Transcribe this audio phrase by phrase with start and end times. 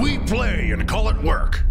[0.00, 1.64] We play and call it work.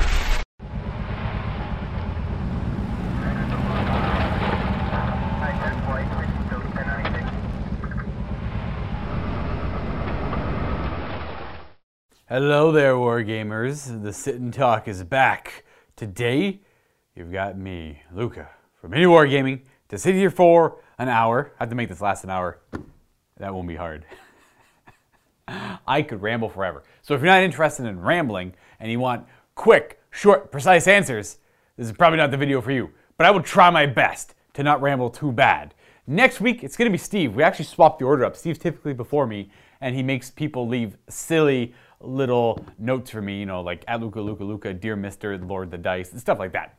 [12.27, 14.01] Hello there, Wargamers.
[14.01, 15.63] The Sit and Talk is back.
[15.95, 16.61] Today,
[17.15, 18.49] you've got me, Luca,
[18.81, 21.51] from Mini Wargaming, to sit here for an hour.
[21.59, 22.59] I have to make this last an hour.
[23.37, 24.07] That won't be hard.
[25.47, 26.83] I could ramble forever.
[27.01, 31.37] So if you're not interested in rambling and you want quick, short, precise answers,
[31.77, 32.89] this is probably not the video for you.
[33.17, 35.73] But I will try my best to not ramble too bad.
[36.07, 37.35] Next week, it's going to be Steve.
[37.35, 38.35] We actually swapped the order up.
[38.35, 39.49] Steve's typically before me,
[39.81, 44.21] and he makes people leave silly little notes for me, you know, like at Luca,
[44.21, 46.77] Luca, Luca, dear Mister, Lord the Dice, and stuff like that,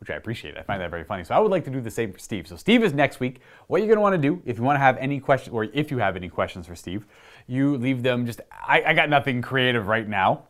[0.00, 0.58] which I appreciate.
[0.58, 1.24] I find that very funny.
[1.24, 2.46] So I would like to do the same for Steve.
[2.46, 3.40] So Steve is next week.
[3.68, 5.64] What you're going to want to do, if you want to have any questions, or
[5.64, 7.06] if you have any questions for Steve,
[7.46, 10.44] you leave them just, I, I got nothing creative right now.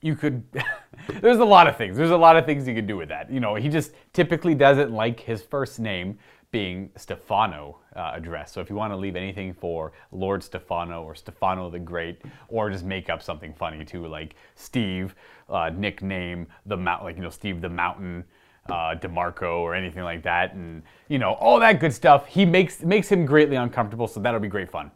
[0.00, 0.42] You could,
[1.20, 1.96] there's a lot of things.
[1.96, 3.30] There's a lot of things you could do with that.
[3.30, 6.18] You know, he just typically doesn't like his first name
[6.54, 8.52] being Stefano uh, address.
[8.52, 12.70] So if you want to leave anything for Lord Stefano or Stefano the Great, or
[12.70, 15.16] just make up something funny too, like Steve,
[15.48, 18.22] uh, nickname the mount, like you know Steve the Mountain,
[18.68, 22.26] uh, Demarco or anything like that, and you know all that good stuff.
[22.26, 24.92] He makes makes him greatly uncomfortable, so that'll be great fun.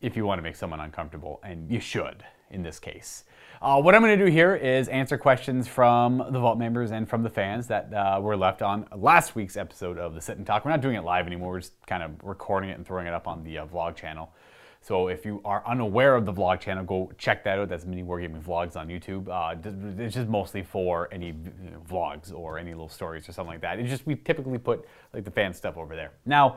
[0.00, 3.24] If you want to make someone uncomfortable, and you should in this case.
[3.62, 7.08] Uh, what I'm going to do here is answer questions from the Vault members and
[7.08, 10.46] from the fans that uh, were left on last week's episode of the Sit and
[10.46, 10.64] Talk.
[10.64, 11.52] We're not doing it live anymore.
[11.52, 14.32] We're just kind of recording it and throwing it up on the uh, vlog channel.
[14.82, 17.68] So if you are unaware of the vlog channel, go check that out.
[17.68, 19.28] That's Mini Wargaming Vlogs on YouTube.
[19.28, 19.54] Uh,
[20.02, 23.60] it's just mostly for any you know, vlogs or any little stories or something like
[23.60, 23.78] that.
[23.78, 26.12] It's just we typically put like the fan stuff over there.
[26.24, 26.56] Now,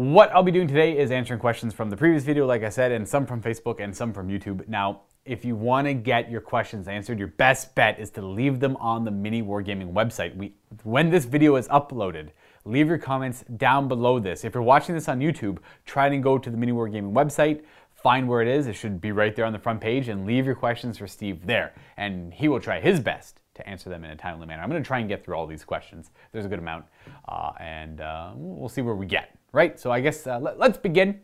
[0.00, 2.90] what I'll be doing today is answering questions from the previous video, like I said,
[2.90, 4.66] and some from Facebook and some from YouTube.
[4.66, 8.60] Now, if you want to get your questions answered, your best bet is to leave
[8.60, 10.34] them on the Mini Wargaming website.
[10.34, 10.54] We,
[10.84, 12.30] when this video is uploaded,
[12.64, 14.42] leave your comments down below this.
[14.42, 18.26] If you're watching this on YouTube, try and go to the Mini Wargaming website, find
[18.26, 18.68] where it is.
[18.68, 21.44] It should be right there on the front page, and leave your questions for Steve
[21.44, 21.74] there.
[21.98, 24.62] And he will try his best to answer them in a timely manner.
[24.62, 26.10] I'm going to try and get through all these questions.
[26.32, 26.86] There's a good amount,
[27.28, 29.36] uh, and uh, we'll see where we get.
[29.52, 29.78] Right?
[29.78, 31.20] So I guess uh, let, let's begin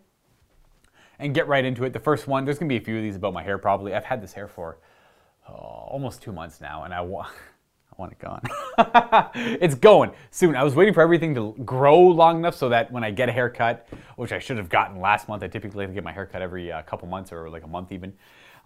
[1.18, 1.92] and get right into it.
[1.92, 3.94] The first one, there's gonna be a few of these about my hair probably.
[3.94, 4.78] I've had this hair for
[5.48, 7.28] oh, almost two months now, and I want.
[7.92, 8.42] I want it gone.
[9.34, 10.54] it's going soon.
[10.54, 13.32] I was waiting for everything to grow long enough so that when I get a
[13.32, 16.42] haircut, which I should have gotten last month, I typically like to get my haircut
[16.42, 18.12] every uh, couple months or like a month even.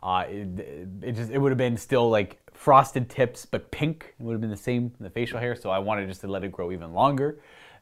[0.02, 4.14] Uh, it, it, just it would have been still like frosted tips, but pink.
[4.18, 5.54] It would have been the same in the facial hair.
[5.54, 7.38] So I wanted just to let it grow even longer.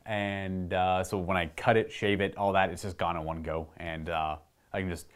[0.09, 3.25] And uh, so when I cut it, shave it, all that, it's just gone in
[3.25, 3.69] one go.
[3.77, 4.37] And uh,
[4.73, 5.07] I can just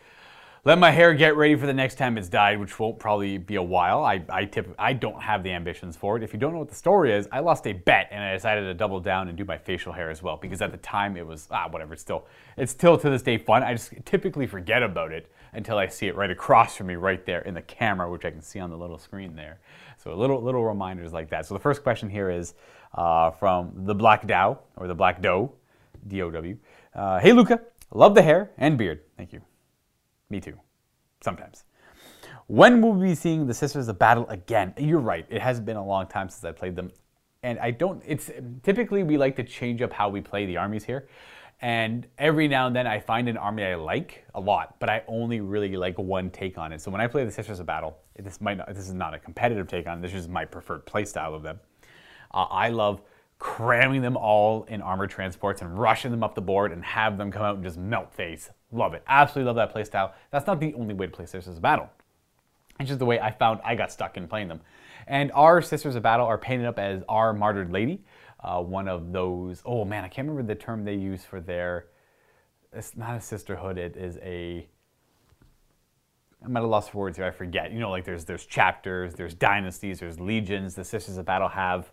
[0.64, 3.56] let my hair get ready for the next time it's dyed, which won't probably be
[3.56, 4.04] a while.
[4.04, 6.22] I, I, tip, I don't have the ambitions for it.
[6.22, 8.64] If you don't know what the story is, I lost a bet and I decided
[8.64, 11.26] to double down and do my facial hair as well because at the time it
[11.26, 12.26] was, ah, whatever, it's still,
[12.58, 13.62] it's still to this day fun.
[13.62, 17.24] I just typically forget about it until I see it right across from me right
[17.24, 19.58] there in the camera, which I can see on the little screen there.
[19.96, 21.46] So little, little reminders like that.
[21.46, 22.54] So the first question here is
[22.94, 25.52] uh, from the Black Dow, or the Black Doe,
[26.08, 26.56] D-O-W.
[26.94, 27.60] Uh, hey Luca,
[27.92, 29.00] love the hair and beard.
[29.16, 29.40] Thank you.
[30.30, 30.58] Me too.
[31.22, 31.64] Sometimes.
[32.46, 34.74] When will we be seeing the Sisters of Battle again?
[34.76, 35.26] You're right.
[35.30, 36.90] It has been a long time since I played them.
[37.42, 38.30] And I don't, it's
[38.62, 41.08] typically we like to change up how we play the armies here.
[41.60, 45.02] And every now and then I find an army I like a lot, but I
[45.06, 46.80] only really like one take on it.
[46.80, 49.18] So when I play the Sisters of Battle, this might not, this is not a
[49.18, 51.60] competitive take on it, this is my preferred playstyle of them.
[52.32, 53.02] Uh, I love
[53.38, 57.32] cramming them all in armored transports and rushing them up the board and have them
[57.32, 58.50] come out and just melt face.
[58.70, 59.02] Love it.
[59.08, 60.12] Absolutely love that playstyle.
[60.30, 61.90] That's not the only way to play Sisters of Battle.
[62.78, 64.60] It's just the way I found I got stuck in playing them.
[65.06, 68.04] And our Sisters of Battle are painted up as our Martyred Lady.
[68.38, 71.86] Uh, one of those, oh man, I can't remember the term they use for their,
[72.72, 74.66] it's not a sisterhood, it is a,
[76.44, 77.72] I'm at a loss for words here, I forget.
[77.72, 80.74] You know, like there's, there's chapters, there's dynasties, there's legions.
[80.74, 81.92] The Sisters of Battle have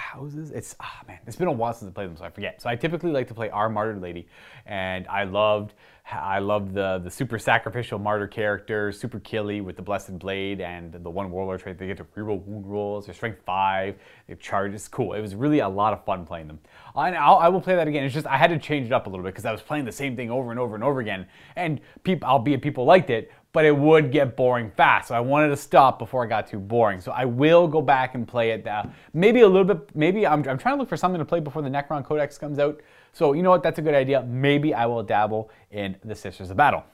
[0.00, 0.50] houses.
[0.50, 2.60] It's ah man, it's been a while since I played them, so I forget.
[2.60, 4.26] So I typically like to play our martyr lady,
[4.66, 5.74] and I loved
[6.10, 10.92] I loved the the super sacrificial martyr character, super killy with the blessed blade and
[10.92, 11.78] the one warlord trait.
[11.78, 13.06] They get to reroll wound rolls.
[13.06, 13.96] They're strength five.
[14.26, 14.72] They charge.
[14.72, 15.12] It's cool.
[15.12, 16.58] It was really a lot of fun playing them.
[16.96, 18.04] And I'll, I will play that again.
[18.04, 19.84] It's just I had to change it up a little bit because I was playing
[19.84, 21.26] the same thing over and over and over again,
[21.56, 25.08] and people, albeit people liked it, but it would get boring fast.
[25.08, 27.00] So I wanted to stop before it got too boring.
[27.00, 28.66] So I will go back and play it.
[28.66, 31.40] Uh, maybe a little bit, maybe I'm, I'm trying to look for something to play
[31.40, 32.80] before the Necron Codex comes out.
[33.12, 34.22] So you know what, that's a good idea.
[34.22, 36.84] Maybe I will dabble in the Sisters of Battle.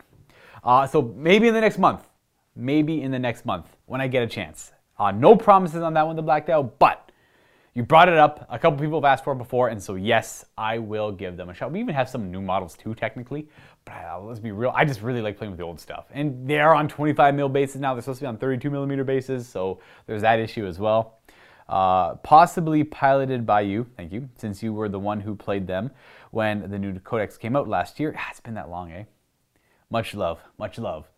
[0.65, 2.09] Uh, so maybe in the next month,
[2.55, 4.73] maybe in the next month when I get a chance.
[4.99, 7.06] Uh, no promises on that one, the Black Dial, but
[7.77, 8.47] you brought it up.
[8.49, 11.51] A couple people have asked for it before, and so yes, I will give them
[11.51, 11.71] a shot.
[11.71, 13.49] We even have some new models too, technically.
[13.85, 16.07] But uh, let's be real, I just really like playing with the old stuff.
[16.11, 17.93] And they are on 25 mil bases now.
[17.93, 21.19] They're supposed to be on 32 millimeter bases, so there's that issue as well.
[21.69, 25.91] Uh, possibly piloted by you, thank you, since you were the one who played them
[26.31, 28.15] when the new codex came out last year.
[28.17, 29.05] Ah, it's been that long, eh?
[29.91, 31.11] Much love, much love.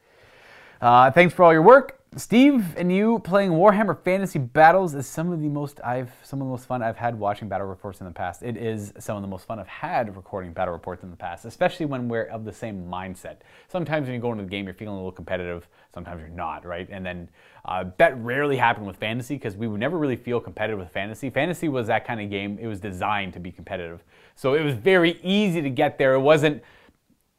[0.81, 1.97] Uh, thanks for all your work.
[2.17, 6.47] Steve and you playing Warhammer Fantasy Battles is some of the most I've some of
[6.47, 8.43] the most fun I've had watching battle reports in the past.
[8.43, 11.45] It is some of the most fun I've had recording battle reports in the past,
[11.45, 13.39] especially when we're of the same mindset.
[13.69, 15.69] Sometimes when you go into the game, you're feeling a little competitive.
[15.93, 16.89] Sometimes you're not, right?
[16.91, 17.29] And then
[17.65, 21.29] uh, that rarely happened with fantasy because we would never really feel competitive with fantasy.
[21.29, 22.57] Fantasy was that kind of game.
[22.61, 24.03] It was designed to be competitive,
[24.37, 26.15] so it was very easy to get there.
[26.15, 26.63] It wasn't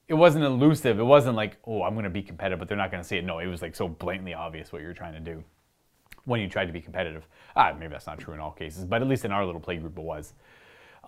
[0.09, 0.99] it wasn't elusive.
[0.99, 3.17] It wasn't like, oh, I'm going to be competitive, but they're not going to see
[3.17, 3.23] it.
[3.23, 5.43] No, it was like so blatantly obvious what you're trying to do
[6.25, 7.27] when you tried to be competitive.
[7.55, 9.77] Ah, maybe that's not true in all cases, but at least in our little play
[9.77, 10.33] group it was.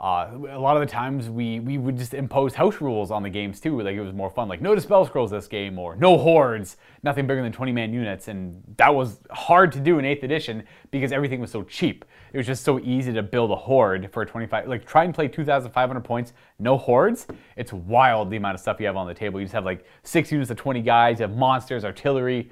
[0.02, 3.30] Uh, a lot of the times we, we would just impose house rules on the
[3.30, 3.80] games too.
[3.80, 7.28] Like it was more fun, like no dispel scrolls this game, or no hordes, nothing
[7.28, 11.12] bigger than 20 man units, and that was hard to do in 8th edition because
[11.12, 12.04] everything was so cheap.
[12.34, 14.68] It was just so easy to build a horde for 25.
[14.68, 17.28] Like try and play 2,500 points, no hordes.
[17.56, 19.40] It's wild the amount of stuff you have on the table.
[19.40, 21.20] You just have like six units of 20 guys.
[21.20, 22.50] You have monsters, artillery.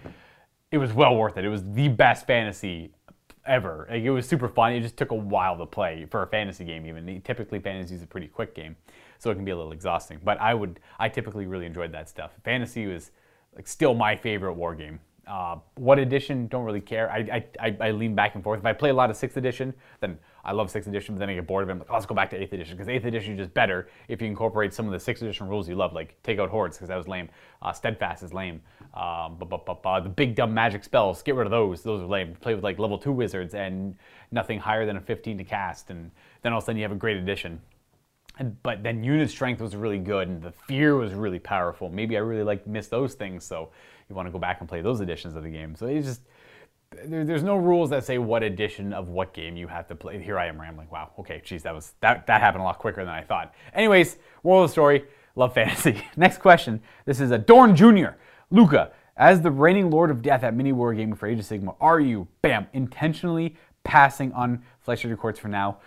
[0.72, 1.46] It was well worth it.
[1.46, 2.92] It was the best fantasy
[3.50, 3.88] ever.
[3.90, 4.74] Like, it was super fun.
[4.74, 6.86] It just took a while to play for a fantasy game.
[6.86, 8.75] Even typically, fantasy is a pretty quick game,
[9.18, 10.19] so it can be a little exhausting.
[10.24, 12.31] But I would, I typically really enjoyed that stuff.
[12.44, 13.12] Fantasy was
[13.56, 15.00] like still my favorite war game.
[15.29, 16.47] Uh, what edition?
[16.47, 17.11] Don't really care.
[17.11, 18.59] I, I, I, lean back and forth.
[18.59, 21.13] If I play a lot of sixth edition, then I love sixth edition.
[21.13, 21.73] But then I get bored of it.
[21.73, 23.89] I'm like, oh, let's go back to eighth edition because eighth edition is just better
[24.07, 26.77] if you incorporate some of the sixth edition rules you love, like take out hordes
[26.77, 27.29] because that was lame.
[27.61, 28.59] Uh, steadfast is lame.
[28.95, 31.83] Um, but, but, but, the big dumb magic spells, get rid of those.
[31.83, 32.35] Those are lame.
[32.41, 33.95] Play with like level two wizards and
[34.31, 36.09] nothing higher than a 15 to cast, and
[36.41, 37.61] then all of a sudden you have a great edition.
[38.63, 41.89] But then unit strength was really good, and the fear was really powerful.
[41.89, 43.69] Maybe I really like miss those things, so
[44.09, 45.75] you want to go back and play those editions of the game.
[45.75, 46.21] So it's just
[47.06, 50.21] there, there's no rules that say what edition of what game you have to play.
[50.21, 50.88] Here I am rambling.
[50.91, 51.11] Wow.
[51.19, 51.41] Okay.
[51.44, 53.53] Geez, that was that that happened a lot quicker than I thought.
[53.73, 56.03] Anyways, moral of the story: love fantasy.
[56.17, 56.81] Next question.
[57.06, 58.17] This is a Dorn Jr.
[58.51, 61.75] Luca, as the reigning Lord of Death at Mini War Wargaming for Age of Sigmar,
[61.79, 65.79] are you, bam, intentionally passing on Flesh Eater Courts for now?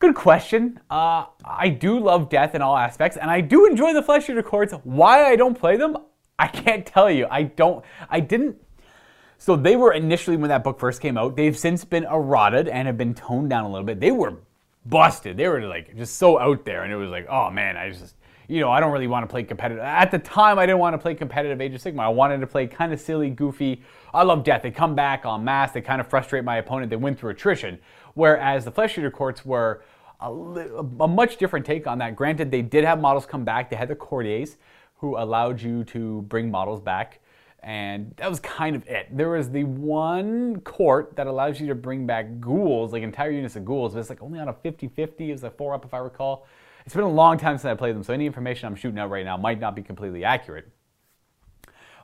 [0.00, 0.80] Good question.
[0.90, 4.42] Uh, I do love death in all aspects, and I do enjoy the Flesh Eater
[4.42, 4.74] Courts.
[4.82, 5.96] Why I don't play them,
[6.40, 7.26] I can't tell you.
[7.30, 7.84] I don't.
[8.08, 8.56] I didn't.
[9.36, 11.36] So they were initially when that book first came out.
[11.36, 14.00] They've since been eroded and have been toned down a little bit.
[14.00, 14.38] They were
[14.86, 15.36] busted.
[15.36, 18.14] They were like just so out there, and it was like, oh man, I just
[18.48, 19.84] you know, I don't really want to play competitive.
[19.84, 22.00] At the time, I didn't want to play competitive Age of Sigmar.
[22.00, 23.82] I wanted to play kind of silly, goofy.
[24.12, 24.62] I love death.
[24.62, 25.70] They come back en masse.
[25.70, 26.90] They kind of frustrate my opponent.
[26.90, 27.78] They win through attrition.
[28.14, 29.84] Whereas the Flesh Eater Courts were
[30.20, 32.16] a, a, much different take on that.
[32.16, 33.70] Granted, they did have models come back.
[33.70, 34.56] They had the courtiers
[35.00, 37.20] who allowed you to bring models back.
[37.62, 39.08] And that was kind of it.
[39.10, 43.56] There was the one court that allows you to bring back ghouls, like entire units
[43.56, 45.28] of ghouls, but it's like only on a 50 50.
[45.28, 46.46] It was a 4 up, if I recall.
[46.86, 49.10] It's been a long time since I played them, so any information I'm shooting out
[49.10, 50.70] right now might not be completely accurate.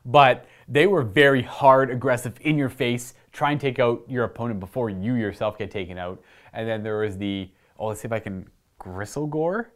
[0.05, 4.61] But they were very hard, aggressive, in your face, try and take out your opponent
[4.61, 6.23] before you yourself get taken out.
[6.53, 8.49] And then there was the, oh, let's see if I can,
[8.81, 9.67] Gristlegore?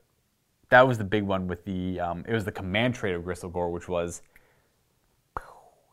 [0.70, 3.70] That was the big one with the, um, it was the command trait of Gristlegore,
[3.70, 4.22] which was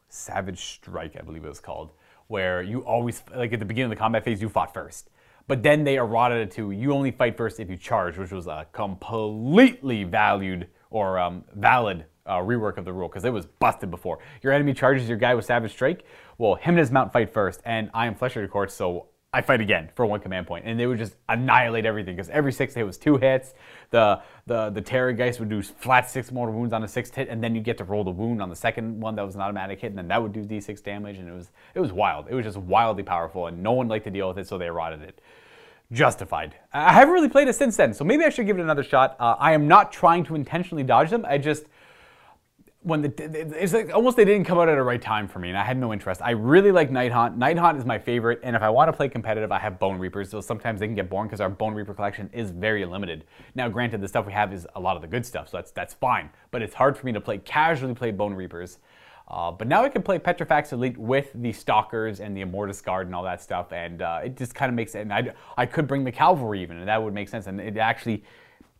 [0.10, 1.91] Savage Strike, I believe it was called,
[2.27, 5.10] where you always, like at the beginning of the combat phase, you fought first.
[5.48, 8.48] But then they eroded it to you only fight first if you charge, which was
[8.48, 13.89] a completely valued or um, valid uh, rework of the rule because it was busted
[13.89, 14.19] before.
[14.43, 16.03] Your enemy charges your guy with Savage Strike.
[16.38, 19.41] Well, him and his mount fight first, and I am Flesh Eater Courts, so I
[19.41, 22.74] fight again for one command point, and they would just annihilate everything because every six
[22.74, 23.53] hit was two hits.
[23.89, 27.43] The the the Terrorgeist would do flat six mortal wounds on a sixth hit, and
[27.43, 29.81] then you get to roll the wound on the second one that was an automatic
[29.81, 32.27] hit, and then that would do d6 damage, and it was it was wild.
[32.29, 34.69] It was just wildly powerful, and no one liked to deal with it, so they
[34.69, 35.22] rotted it.
[35.91, 36.55] Justified.
[36.74, 39.17] I haven't really played it since then, so maybe I should give it another shot.
[39.19, 41.25] Uh, I am not trying to intentionally dodge them.
[41.27, 41.65] I just
[42.88, 43.12] when the
[43.62, 45.63] it's like almost they didn't come out at a right time for me, and I
[45.63, 46.22] had no interest.
[46.24, 47.36] I really like Nighthaunt.
[47.36, 50.00] Night Hunt is my favorite, and if I want to play competitive, I have Bone
[50.00, 50.29] Reapers.
[50.29, 53.25] So sometimes they can get boring because our Bone Reaper collection is very limited.
[53.56, 55.72] Now, granted, the stuff we have is a lot of the good stuff, so that's
[55.72, 56.29] that's fine.
[56.50, 58.79] But it's hard for me to play casually play Bone Reapers.
[59.27, 63.08] Uh, but now I can play Petrifex Elite with the Stalkers and the Immortis Guard
[63.08, 65.00] and all that stuff, and uh, it just kind of makes it.
[65.00, 67.48] And I, I could bring the Cavalry even, and that would make sense.
[67.48, 68.24] And it actually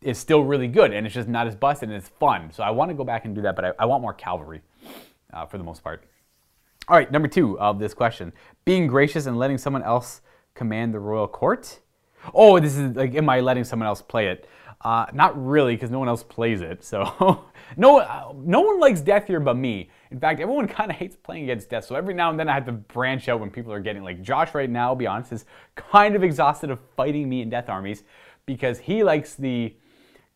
[0.00, 2.50] is still really good, and it's just not as busted and it's fun.
[2.52, 4.62] So I want to go back and do that, but I, I want more cavalry
[5.32, 6.04] uh, for the most part.
[6.88, 8.32] All right, number two of this question:
[8.64, 10.20] being gracious and letting someone else
[10.54, 11.80] command the royal court.
[12.34, 14.48] Oh, this is like, am I letting someone else play it?
[14.80, 16.84] Uh, not really, because no one else plays it.
[16.84, 17.44] So
[17.76, 19.90] no, uh, no one likes death here but me.
[20.10, 21.84] In fact, everyone kind of hates playing against death.
[21.84, 24.22] So every now and then I have to branch out when people are getting like
[24.22, 24.88] Josh right now.
[24.88, 28.04] I'll be honest, is kind of exhausted of fighting me in death armies
[28.46, 29.74] because he likes the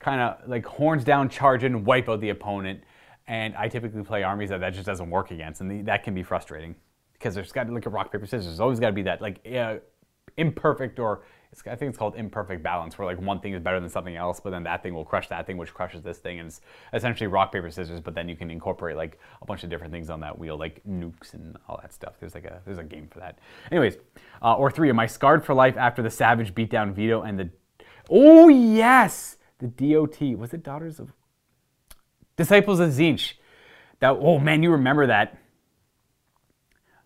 [0.02, 2.82] kind of like horns down, charge in, wipe out the opponent.
[3.28, 6.12] And I typically play armies that that just doesn't work against, and the, that can
[6.12, 6.74] be frustrating
[7.14, 8.46] because there's got to look at rock paper scissors.
[8.46, 9.76] There's always got to be that like uh,
[10.36, 11.22] imperfect or
[11.66, 14.40] I think it's called imperfect balance, where like one thing is better than something else,
[14.40, 16.62] but then that thing will crush that thing, which crushes this thing, and it's
[16.94, 18.00] essentially rock paper scissors.
[18.00, 20.80] But then you can incorporate like a bunch of different things on that wheel, like
[20.88, 22.14] nukes and all that stuff.
[22.18, 23.38] There's like a there's a game for that.
[23.70, 23.98] Anyways,
[24.40, 27.50] uh, or three, am I scarred for life after the savage beatdown veto and the
[28.08, 31.12] oh yes, the DOT was it Daughters of
[32.36, 33.34] Disciples of Tzeentch.
[34.00, 35.38] That oh man, you remember that?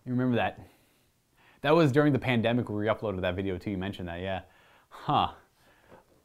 [0.05, 0.59] You remember that?
[1.61, 3.71] That was during the pandemic where we uploaded that video too.
[3.71, 4.41] You mentioned that, yeah.
[4.89, 5.29] Huh.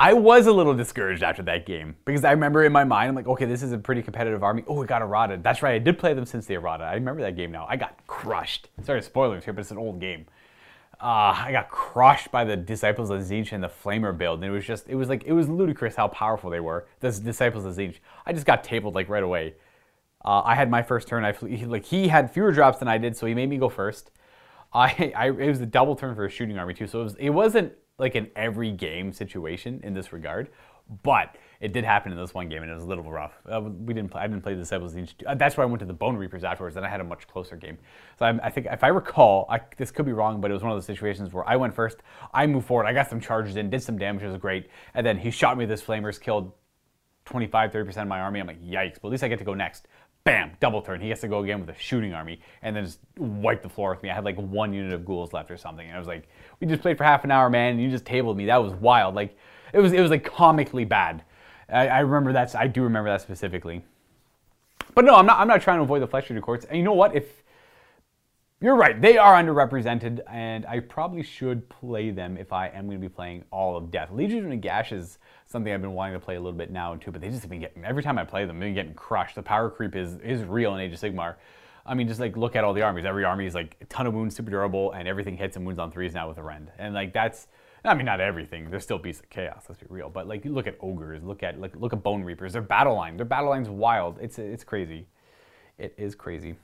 [0.01, 3.15] I was a little discouraged after that game because I remember in my mind, I'm
[3.15, 4.65] like, okay, this is a pretty competitive army.
[4.67, 5.39] Oh, we got errata.
[5.43, 6.85] That's right, I did play them since the errata.
[6.85, 7.67] I remember that game now.
[7.69, 8.71] I got crushed.
[8.83, 10.27] Sorry, spoilers here, but it's an old game.
[11.03, 14.55] Uh, I got crushed by the Disciples of Tzeentch and the Flamer build, and it
[14.55, 16.87] was just, it was like, it was ludicrous how powerful they were.
[17.01, 17.97] The Disciples of Tzeentch.
[18.25, 19.55] I just got tabled like right away.
[20.25, 21.25] Uh, I had my first turn.
[21.25, 21.35] I
[21.67, 24.13] like he had fewer drops than I did, so he made me go first.
[24.73, 27.15] I, I it was a double turn for a shooting army too, so it was
[27.17, 30.51] it wasn't like an every game situation in this regard,
[31.03, 33.33] but it did happen in this one game and it was a little rough.
[33.49, 34.97] Uh, we didn't play, I didn't play the Disciples.
[34.97, 36.75] Uh, that's why I went to the Bone Reapers afterwards.
[36.75, 37.79] Then I had a much closer game.
[38.19, 40.65] So I, I think if I recall, I, this could be wrong, but it was
[40.65, 41.99] one of those situations where I went first,
[42.35, 45.07] I moved forward, I got some charges in, did some damage, it was great, and
[45.07, 46.51] then he shot me with his flamers, killed
[47.27, 48.41] 25, 30% of my army.
[48.41, 49.87] I'm like, yikes, but at least I get to go next
[50.25, 51.01] bam, double turn.
[51.01, 53.91] He has to go again with a shooting army and then just wipe the floor
[53.91, 54.11] with me.
[54.11, 55.87] I had like one unit of ghouls left or something.
[55.87, 56.29] And I was like,
[56.61, 58.47] we just played for half an hour, man, and you just tabled me.
[58.47, 59.15] That was wild.
[59.15, 59.37] Like
[59.73, 61.25] it was it was like comically bad.
[61.73, 63.85] I, I remember that I do remember that specifically.
[64.95, 66.65] But no, I'm not I'm not trying to avoid the flesh eater courts.
[66.67, 67.17] And you know what?
[67.17, 67.43] If
[68.63, 69.01] you're right.
[69.01, 73.13] They are underrepresented, and I probably should play them if I am going to be
[73.13, 74.13] playing all of Death.
[74.13, 77.11] Legion of Nagash is something I've been wanting to play a little bit now too,
[77.11, 79.35] but they just have been getting every time I play them, they've been getting crushed.
[79.35, 81.35] The power creep is is real in Age of Sigmar.
[81.85, 83.05] I mean, just like look at all the armies.
[83.05, 85.81] Every army is like a ton of wounds, super durable, and everything hits and wounds
[85.81, 86.71] on threes now with a rend.
[86.79, 87.49] And like that's,
[87.85, 88.71] I mean, not everything.
[88.71, 89.65] There's still beasts of chaos.
[89.69, 90.09] Let's be real.
[90.09, 92.53] But like, look at ogres, look at like look at bone reapers.
[92.53, 94.19] Their battle line, their battle line's wild.
[94.21, 95.09] It's it's crazy.
[95.79, 96.57] It is crazy.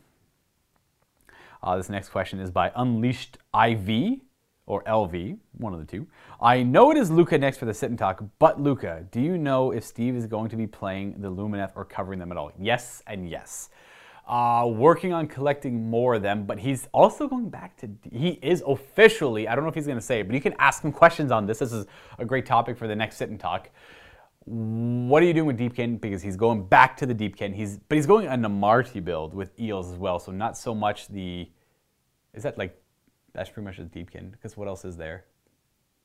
[1.62, 4.20] Uh, this next question is by Unleashed IV
[4.66, 6.06] or LV, one of the two.
[6.40, 9.38] I know it is Luca next for the sit and talk, but Luca, do you
[9.38, 12.52] know if Steve is going to be playing the Lumineth or covering them at all?
[12.60, 13.70] Yes and yes.
[14.28, 17.88] Uh, working on collecting more of them, but he's also going back to.
[18.12, 19.48] He is officially.
[19.48, 21.30] I don't know if he's going to say it, but you can ask him questions
[21.32, 21.60] on this.
[21.60, 21.86] This is
[22.18, 23.70] a great topic for the next sit and talk.
[24.44, 25.98] What are you doing with Deepkin?
[25.98, 27.54] Because he's going back to the Deepkin.
[27.54, 30.18] He's but he's going a Namarti build with eels as well.
[30.18, 31.48] So not so much the.
[32.34, 32.78] Is that like
[33.32, 35.24] that's pretty much the Deepkin, because what else is there?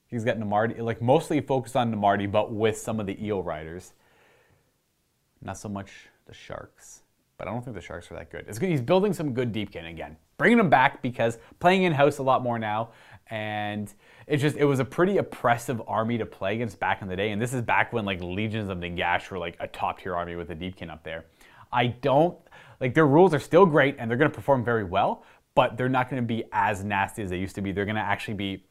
[0.07, 3.91] He's got Namarti, like mostly focused on Namarti, but with some of the eel riders.
[5.41, 5.91] Not so much
[6.25, 7.02] the sharks,
[7.37, 8.45] but I don't think the sharks are that good.
[8.47, 8.69] good.
[8.69, 12.43] He's building some good Deepkin again, bringing them back because playing in house a lot
[12.43, 12.89] more now,
[13.29, 13.93] and
[14.27, 17.31] it just it was a pretty oppressive army to play against back in the day.
[17.31, 20.35] And this is back when like legions of Nagash were like a top tier army
[20.35, 21.25] with a Deepkin up there.
[21.71, 22.37] I don't
[22.79, 25.23] like their rules are still great and they're going to perform very well,
[25.55, 27.71] but they're not going to be as nasty as they used to be.
[27.71, 28.65] They're going to actually be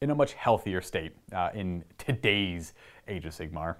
[0.00, 2.74] in a much healthier state uh, in today's
[3.08, 3.76] Age of Sigmar.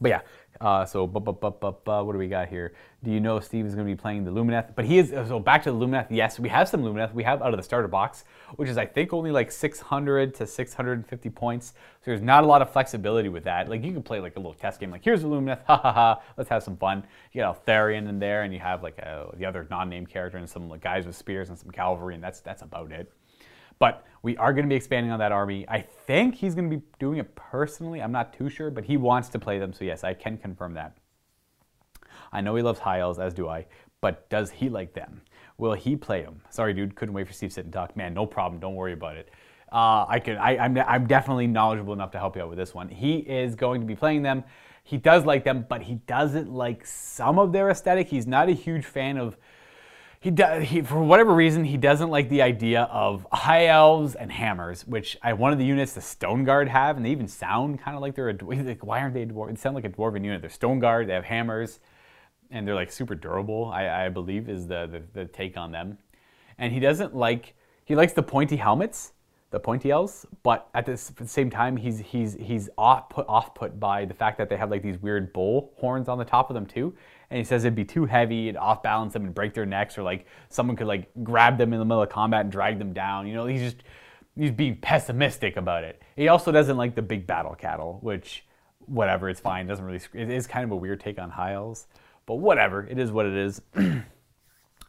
[0.00, 0.20] But yeah,
[0.62, 2.72] uh, so bu- bu- bu- what do we got here?
[3.02, 4.76] Do you know Steve is going to be playing the Lumineth?
[4.76, 7.12] But he is, so back to the Lumineth, yes, we have some Lumineth.
[7.12, 8.24] We have out of the starter box,
[8.56, 11.68] which is I think only like 600 to 650 points.
[11.68, 13.68] So there's not a lot of flexibility with that.
[13.68, 15.92] Like you can play like a little test game, like here's the Lumineth, ha ha
[15.92, 17.02] ha, let's have some fun.
[17.32, 20.48] You got Eltharion in there, and you have like a, the other non-named character and
[20.48, 23.12] some like, guys with spears and some cavalry, and that's that's about it.
[23.82, 25.64] But we are going to be expanding on that army.
[25.68, 28.00] I think he's going to be doing it personally.
[28.00, 29.72] I'm not too sure, but he wants to play them.
[29.72, 30.96] So, yes, I can confirm that.
[32.32, 33.66] I know he loves high elves, as do I,
[34.00, 35.22] but does he like them?
[35.58, 36.42] Will he play them?
[36.48, 37.96] Sorry, dude, couldn't wait for Steve to sit and talk.
[37.96, 38.60] Man, no problem.
[38.60, 39.30] Don't worry about it.
[39.72, 40.38] Uh, I can.
[40.38, 42.88] I, I'm, I'm definitely knowledgeable enough to help you out with this one.
[42.88, 44.44] He is going to be playing them.
[44.84, 48.06] He does like them, but he doesn't like some of their aesthetic.
[48.06, 49.36] He's not a huge fan of
[50.22, 54.30] he does he, for whatever reason he doesn't like the idea of high elves and
[54.32, 57.80] hammers which I, one of the units the stone guard have and they even sound
[57.80, 59.90] kind of like they're a like why aren't they a dwarf they sound like a
[59.90, 61.80] dwarven unit they're stone guard they have hammers
[62.50, 65.98] and they're like super durable i, I believe is the, the, the take on them
[66.58, 69.12] and he doesn't like he likes the pointy helmets,
[69.50, 73.78] the pointy elves, but at the same time he's he's he's off put off put
[73.78, 76.54] by the fact that they have like these weird bull horns on the top of
[76.54, 76.94] them too.
[77.32, 79.96] And he says it'd be too heavy and off balance them and break their necks,
[79.96, 82.92] or like someone could like grab them in the middle of combat and drag them
[82.92, 83.26] down.
[83.26, 83.76] You know, he's just
[84.36, 86.02] he's being pessimistic about it.
[86.14, 88.44] He also doesn't like the big battle cattle, which
[88.84, 89.64] whatever, it's fine.
[89.64, 90.00] It doesn't really.
[90.12, 91.86] It is kind of a weird take on high elves,
[92.26, 92.86] but whatever.
[92.86, 93.62] It is what it is.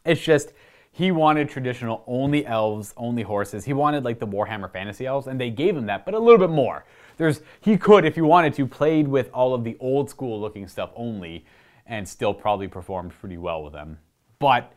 [0.04, 0.52] it's just
[0.92, 3.64] he wanted traditional only elves, only horses.
[3.64, 6.38] He wanted like the Warhammer Fantasy elves, and they gave him that, but a little
[6.38, 6.84] bit more.
[7.16, 10.68] There's he could, if he wanted to, played with all of the old school looking
[10.68, 11.46] stuff only,
[11.86, 13.98] and still probably performed pretty well with them.
[14.38, 14.72] But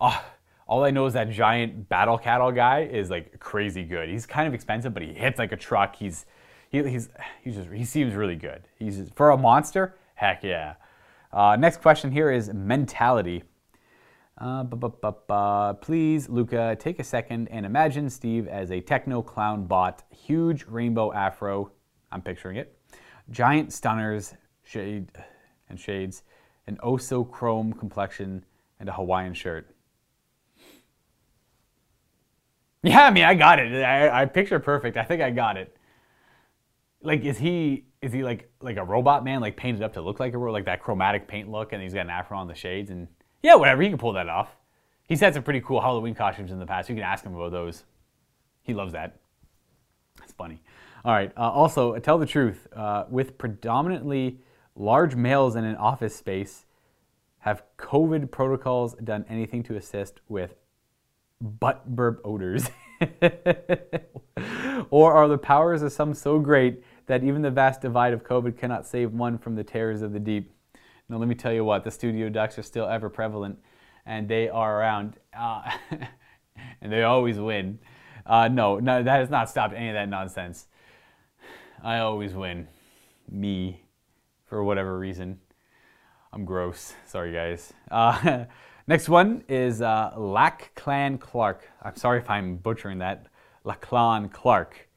[0.00, 0.20] uh,
[0.66, 4.08] all I know is that giant battle cattle guy is like crazy good.
[4.08, 5.96] He's kind of expensive, but he hits like a truck.
[5.96, 6.26] He's
[6.70, 7.08] he, he's
[7.42, 8.62] he's just he seems really good.
[8.78, 9.96] He's just, for a monster.
[10.14, 10.74] Heck yeah.
[11.32, 13.42] Uh, next question here is mentality.
[14.38, 20.64] Uh, please, Luca, take a second and imagine Steve as a techno clown bot, huge
[20.66, 21.70] rainbow afro.
[22.10, 22.76] I'm picturing it.
[23.30, 25.12] Giant stunners, shade
[25.68, 26.22] and shades,
[26.66, 28.44] an oh so chrome complexion,
[28.78, 29.74] and a Hawaiian shirt.
[32.82, 33.72] Yeah, I mean, I got it.
[33.84, 34.96] I, I picture perfect.
[34.96, 35.76] I think I got it.
[37.00, 40.18] Like, is he is he like like a robot man, like painted up to look
[40.18, 42.54] like a robot, like that chromatic paint look, and he's got an afro on the
[42.54, 43.06] shades and
[43.42, 43.82] yeah, whatever.
[43.82, 44.56] He can pull that off.
[45.08, 46.88] He's had some pretty cool Halloween costumes in the past.
[46.88, 47.84] You can ask him about those.
[48.62, 49.20] He loves that.
[50.18, 50.60] That's funny.
[51.04, 51.32] All right.
[51.36, 52.68] Uh, also, tell the truth.
[52.74, 54.40] Uh, with predominantly
[54.74, 56.66] large males in an office space,
[57.38, 60.54] have COVID protocols done anything to assist with
[61.40, 62.70] butt burp odors?
[64.90, 68.56] or are the powers of some so great that even the vast divide of COVID
[68.56, 70.52] cannot save one from the terrors of the deep?
[71.08, 73.58] Now, let me tell you what, the studio ducks are still ever prevalent
[74.06, 75.62] and they are around, uh,
[76.80, 77.78] and they always win.
[78.24, 80.68] Uh, no, no, that has not stopped any of that nonsense.
[81.82, 82.68] I always win.
[83.28, 83.81] Me,
[84.52, 85.38] for whatever reason.
[86.30, 86.92] I'm gross.
[87.06, 87.72] Sorry, guys.
[87.90, 88.44] Uh,
[88.86, 91.70] next one is uh, Lack Clan Clark.
[91.82, 93.28] I'm sorry if I'm butchering that.
[93.64, 94.90] Lachlan Clark.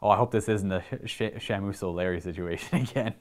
[0.00, 3.14] Oh, I hope this isn't a Sh- Shamu situation again.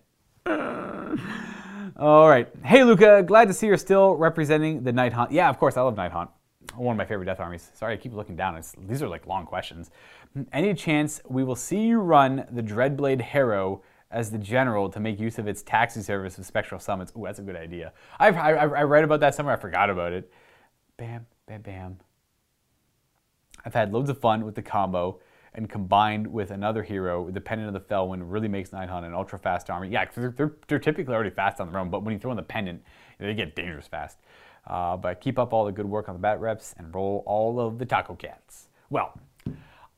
[1.98, 2.48] All right.
[2.64, 3.22] Hey, Luca.
[3.24, 5.34] Glad to see you're still representing the Night Haunt.
[5.34, 5.76] Yeah, of course.
[5.76, 6.30] I love Night Haunt.
[6.78, 7.70] One of my favorite death armies.
[7.74, 8.56] Sorry, I keep looking down.
[8.56, 9.92] It's, these are like long questions.
[10.54, 13.82] Any chance we will see you run the Dreadblade Harrow
[14.16, 17.12] as the general to make use of its taxi service of spectral Summits.
[17.18, 17.92] Ooh, that's a good idea.
[18.18, 19.56] I've, I, I read about that somewhere.
[19.56, 20.32] I forgot about it.
[20.96, 22.00] Bam, bam, bam.
[23.66, 25.20] I've had loads of fun with the combo
[25.54, 29.38] and combined with another hero, the Pendant of the Felwind really makes Nighthaunt an ultra
[29.38, 29.90] fast army.
[29.90, 32.38] Yeah, they're, they're, they're, typically already fast on their own, but when you throw in
[32.38, 32.84] the Pendant,
[33.20, 34.20] they get dangerous fast.
[34.68, 37.60] Uh, but keep up all the good work on the bat reps and roll all
[37.60, 38.68] of the taco cats.
[38.90, 39.18] Well,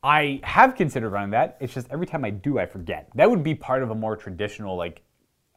[0.04, 1.58] I have considered running that.
[1.60, 3.10] It's just every time I do, I forget.
[3.16, 5.02] That would be part of a more traditional, like,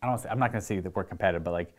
[0.02, 0.18] I don't.
[0.18, 1.74] Say, I'm not going to say that we're competitive, but like,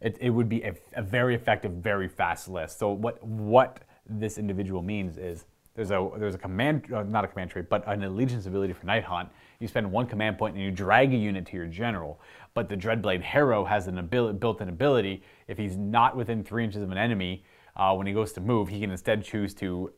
[0.00, 2.78] it, it would be a, a very effective, very fast list.
[2.78, 7.28] So what what this individual means is there's a there's a command uh, not a
[7.28, 9.28] command trait but an allegiance ability for Night Haunt.
[9.60, 12.20] You spend one command point and you drag a unit to your general.
[12.54, 15.22] But the Dreadblade Harrow has an ability, built-in ability.
[15.48, 17.44] If he's not within three inches of an enemy,
[17.76, 19.92] uh, when he goes to move, he can instead choose to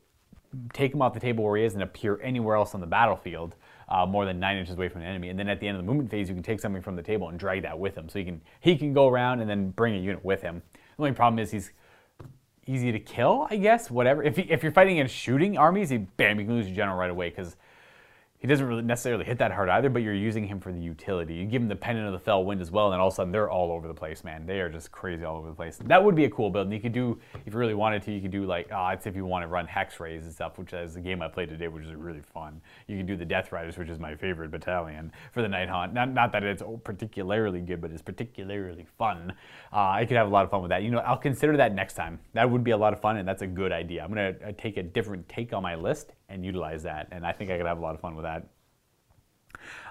[0.73, 3.55] take him off the table where he is and appear anywhere else on the battlefield,
[3.87, 5.29] uh, more than nine inches away from an enemy.
[5.29, 7.03] And then at the end of the movement phase, you can take something from the
[7.03, 8.09] table and drag that with him.
[8.09, 10.61] So he can he can go around and then bring a unit with him.
[10.97, 11.71] The only problem is he's
[12.67, 13.89] easy to kill, I guess.
[13.89, 14.23] Whatever.
[14.23, 16.97] If, he, if you're fighting against shooting armies, he, bam, you can lose your general
[16.97, 17.55] right away because
[18.39, 21.33] he doesn't really necessarily hit that hard either, but you're using him for the utility.
[21.33, 23.13] You give him the Pendant of the Fell Wind as well, and then all of
[23.13, 24.45] a sudden they're all over the place, man.
[24.45, 25.77] They are just crazy all over the place.
[25.83, 26.67] That would be a cool build.
[26.67, 29.05] And you could do, if you really wanted to, you could do like, uh, it's
[29.05, 31.67] if you want to run Hexwraiths and stuff, which is a game I played today,
[31.67, 32.61] which is really fun.
[32.87, 35.93] You can do the Death Riders, which is my favorite battalion for the Night Haunt.
[35.93, 39.33] Not, not that it's particularly good, but it's particularly fun.
[39.73, 40.83] Uh, I could have a lot of fun with that.
[40.83, 42.21] You know, I'll consider that next time.
[42.31, 44.01] That would be a lot of fun, and that's a good idea.
[44.01, 47.31] I'm to uh, take a different take on my list and utilize that, and I
[47.31, 48.47] think I could have a lot of fun with that.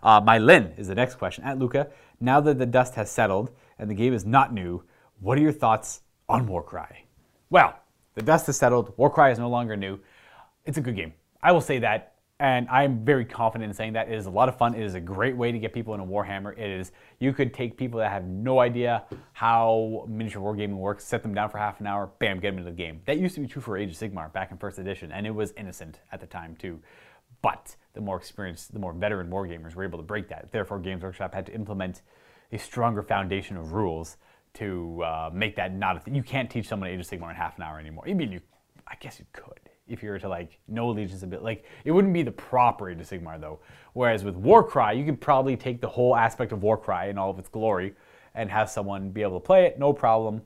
[0.02, 1.44] Uh, my Lin is the next question.
[1.44, 1.88] At Luca,
[2.20, 4.82] now that the dust has settled and the game is not new,
[5.20, 7.06] what are your thoughts on Warcry?
[7.50, 7.74] Well,
[8.14, 8.94] the dust has settled.
[8.96, 9.98] Warcry is no longer new.
[10.64, 11.12] It's a good game.
[11.42, 14.08] I will say that, and I'm very confident in saying that.
[14.08, 14.74] It is a lot of fun.
[14.74, 16.56] It is a great way to get people into Warhammer.
[16.56, 21.22] It is you could take people that have no idea how miniature wargaming works, set
[21.22, 23.00] them down for half an hour, bam, get them into the game.
[23.06, 25.34] That used to be true for Age of Sigmar back in first edition, and it
[25.34, 26.78] was innocent at the time too.
[27.42, 30.50] But the more experienced, the more veteran wargamers were able to break that.
[30.52, 32.02] Therefore, Games Workshop had to implement
[32.52, 34.16] a stronger foundation of rules
[34.54, 36.14] to uh, make that not a thing.
[36.14, 38.04] You can't teach someone Age of Sigmar in half an hour anymore.
[38.06, 38.40] I mean, you,
[38.86, 39.60] I guess you could.
[39.88, 41.44] If you were to like know Legion's ability.
[41.44, 43.60] Like it wouldn't be the proper Age of Sigmar though.
[43.92, 47.38] Whereas with Warcry, you could probably take the whole aspect of Warcry in all of
[47.38, 47.94] its glory
[48.34, 50.42] and have someone be able to play it, no problem.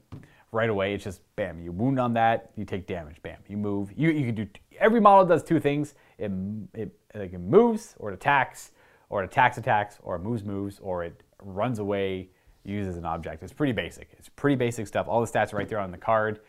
[0.52, 3.90] Right away, it's just bam, you wound on that, you take damage, bam, you move.
[3.96, 4.46] You you can do
[4.78, 5.94] every model does two things.
[6.18, 6.30] It
[6.74, 8.72] it like it moves or it attacks,
[9.08, 12.28] or it attacks attacks, or it moves moves, or it runs away,
[12.64, 13.42] uses an object.
[13.42, 14.10] It's pretty basic.
[14.18, 15.08] It's pretty basic stuff.
[15.08, 16.40] All the stats are right there on the card.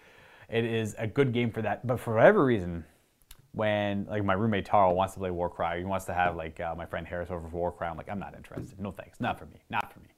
[0.53, 1.85] It is a good game for that.
[1.87, 2.85] But for whatever reason,
[3.53, 6.75] when like my roommate Tarl wants to play Warcry, he wants to have like uh,
[6.77, 7.87] my friend Harris over for Warcry.
[7.87, 8.79] I'm like, I'm not interested.
[8.79, 9.19] No thanks.
[9.19, 9.63] Not for me.
[9.71, 10.09] Not for me.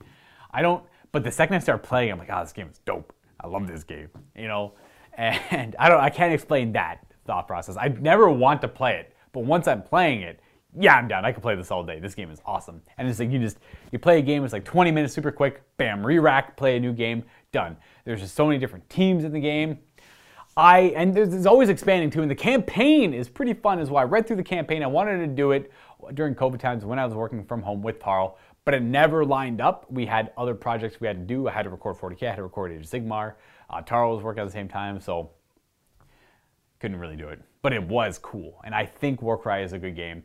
[0.52, 0.84] I don't.
[1.14, 3.14] But the second I start playing, I'm like, oh, this game is dope.
[3.40, 4.10] I love this game.
[4.36, 4.74] You know,
[5.14, 6.02] and I don't.
[6.02, 7.78] I can't explain that thought process.
[7.80, 10.42] I never want to play it, but once I'm playing it,
[10.78, 11.24] yeah, I'm down.
[11.24, 12.00] I can play this all day.
[12.02, 12.82] This game is awesome.
[12.98, 13.58] And it's like you just
[13.94, 14.44] you play a game.
[14.44, 15.64] It's like 20 minutes, super quick.
[15.78, 17.78] Bam, re-rack, play a new game, done.
[18.04, 19.80] There's just so many different teams in the game.
[20.58, 22.22] I and there's, always expanding too.
[22.22, 24.02] And the campaign is pretty fun as well.
[24.02, 24.84] I read through the campaign.
[24.84, 25.72] I wanted to do it
[26.14, 29.60] during COVID times when I was working from home with Tarl, but it never lined
[29.60, 29.86] up.
[29.92, 31.48] We had other projects we had to do.
[31.48, 32.24] I had to record 40k.
[32.24, 33.34] I had to record Age of Sigmar.
[33.70, 35.32] Uh, Tarl was working at the same time, so
[36.80, 37.42] couldn't really do it.
[37.62, 40.24] But it was cool, and I think Warcry is a good game.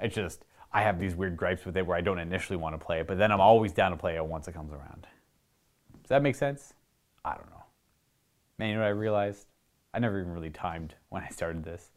[0.00, 2.84] It's just I have these weird gripes with it where I don't initially want to
[2.84, 5.06] play it, but then I'm always down to play it once it comes around.
[6.02, 6.74] Does that make sense?
[7.24, 7.64] I don't know.
[8.58, 9.46] Man, you know what I realized?
[9.92, 11.90] I never even really timed when I started this.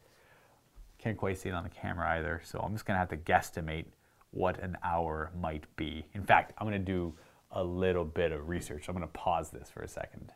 [0.98, 3.86] Can't quite see it on the camera either, so I'm just gonna have to guesstimate
[4.32, 6.06] what an hour might be.
[6.14, 7.14] In fact, I'm gonna do
[7.52, 8.88] a little bit of research.
[8.88, 10.32] I'm gonna pause this for a second.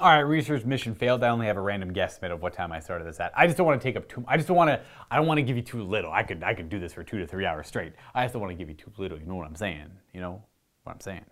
[0.00, 1.22] All right, research mission failed.
[1.22, 3.32] I only have a random guesstimate of what time I started this at.
[3.36, 4.24] I just don't want to take up too.
[4.26, 4.80] I just don't want to.
[5.08, 6.10] I don't want to give you too little.
[6.10, 6.42] I could.
[6.42, 7.92] I could do this for two to three hours straight.
[8.12, 9.18] I just don't want to give you too little.
[9.18, 9.90] You know what I'm saying?
[10.12, 10.42] You know
[10.82, 11.24] what I'm saying.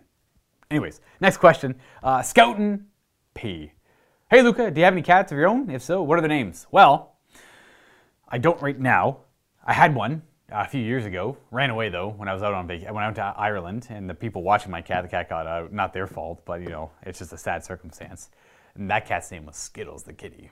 [0.71, 1.75] Anyways, next question.
[2.01, 2.85] Uh, Scoutin
[3.33, 3.73] P.
[4.33, 5.69] Hey, Luca, do you have any cats of your own?
[5.69, 6.65] If so, what are the names?
[6.71, 7.17] Well,
[8.27, 9.17] I don't right now.
[9.63, 11.37] I had one uh, a few years ago.
[11.51, 12.95] Ran away though when I was out on vacation.
[12.95, 15.71] When I went to Ireland, and the people watching my cat, the cat got out.
[15.71, 18.31] Not their fault, but you know, it's just a sad circumstance.
[18.73, 20.49] And that cat's name was Skittles, the kitty.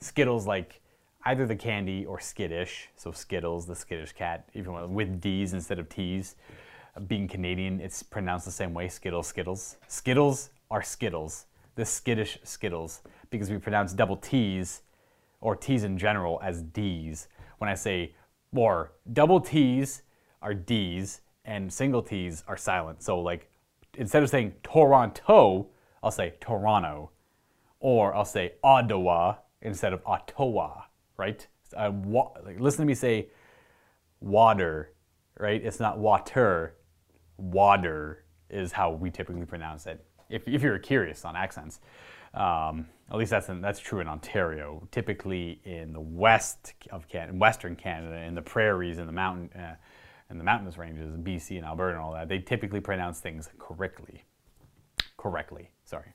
[0.00, 0.80] Skittles, like
[1.24, 2.88] either the candy or skittish.
[2.96, 6.34] So Skittles, the skittish cat, even with D's instead of T's.
[7.06, 8.88] Being Canadian, it's pronounced the same way.
[8.88, 9.76] Skittles, Skittles.
[9.86, 11.46] Skittles are Skittles.
[11.76, 14.82] The skittish Skittles because we pronounce double T's
[15.40, 17.28] or T's in general as D's.
[17.58, 18.14] When I say,
[18.54, 20.02] or double T's
[20.42, 23.02] are D's and single T's are silent.
[23.02, 23.50] So like
[23.96, 25.68] instead of saying Toronto,
[26.02, 27.10] I'll say Toronto.
[27.80, 30.82] Or I'll say Ottawa instead of Ottawa,
[31.16, 31.46] right?
[31.74, 33.28] Wa- like, listen to me say
[34.20, 34.92] water,
[35.38, 35.64] right?
[35.64, 36.76] It's not water.
[37.38, 40.04] Water is how we typically pronounce it.
[40.28, 41.80] If, if you're curious on accents.
[42.34, 44.86] Um, at least that's in, that's true in Ontario.
[44.92, 49.74] Typically, in the west of Canada, Western Canada, in the prairies, in the mountain, uh,
[50.30, 54.24] in the mountainous ranges, BC and Alberta and all that, they typically pronounce things correctly.
[55.16, 56.14] Correctly, sorry,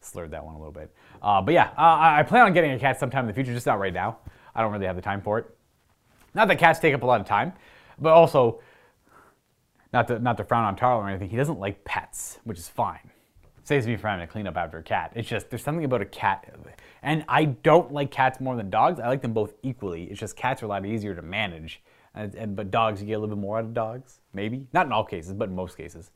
[0.00, 0.92] slurred that one a little bit.
[1.20, 3.66] Uh, but yeah, uh, I plan on getting a cat sometime in the future, just
[3.66, 4.18] not right now.
[4.54, 5.46] I don't really have the time for it.
[6.34, 7.52] Not that cats take up a lot of time,
[7.98, 8.62] but also
[9.92, 11.28] not to not to frown on Tarl or anything.
[11.28, 13.11] He doesn't like pets, which is fine
[13.64, 15.12] saves me from having to clean up after a cat.
[15.14, 16.54] It's just there's something about a cat,
[17.02, 19.00] and I don't like cats more than dogs.
[19.00, 20.04] I like them both equally.
[20.04, 21.82] It's just cats are a lot easier to manage,
[22.14, 24.86] and, and but dogs you get a little bit more out of dogs, maybe not
[24.86, 26.10] in all cases, but in most cases.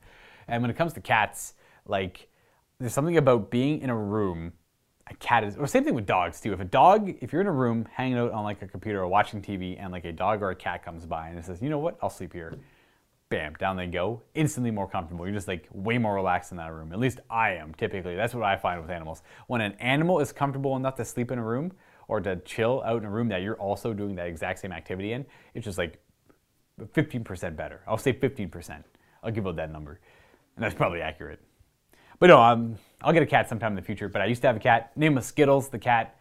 [0.47, 1.53] And when it comes to cats,
[1.85, 2.27] like
[2.79, 4.53] there's something about being in a room.
[5.09, 6.51] A cat is, or same thing with dogs too.
[6.51, 9.07] If a dog, if you're in a room hanging out on like a computer or
[9.07, 11.69] watching TV, and like a dog or a cat comes by and it says, you
[11.69, 12.57] know what, I'll sleep here
[13.29, 14.21] bam, down they go.
[14.35, 15.25] Instantly more comfortable.
[15.25, 16.93] You're just like way more relaxed in that room.
[16.93, 18.15] At least I am typically.
[18.15, 19.21] That's what I find with animals.
[19.47, 21.73] When an animal is comfortable enough to sleep in a room
[22.07, 25.13] or to chill out in a room that you're also doing that exact same activity
[25.13, 26.01] in, it's just like
[26.81, 27.81] 15% better.
[27.87, 28.83] I'll say 15%.
[29.23, 29.99] I'll give out that number.
[30.55, 31.39] And that's probably accurate.
[32.19, 34.09] But no, um, I'll get a cat sometime in the future.
[34.09, 34.95] But I used to have a cat.
[34.95, 36.17] Name was Skittles, the cat.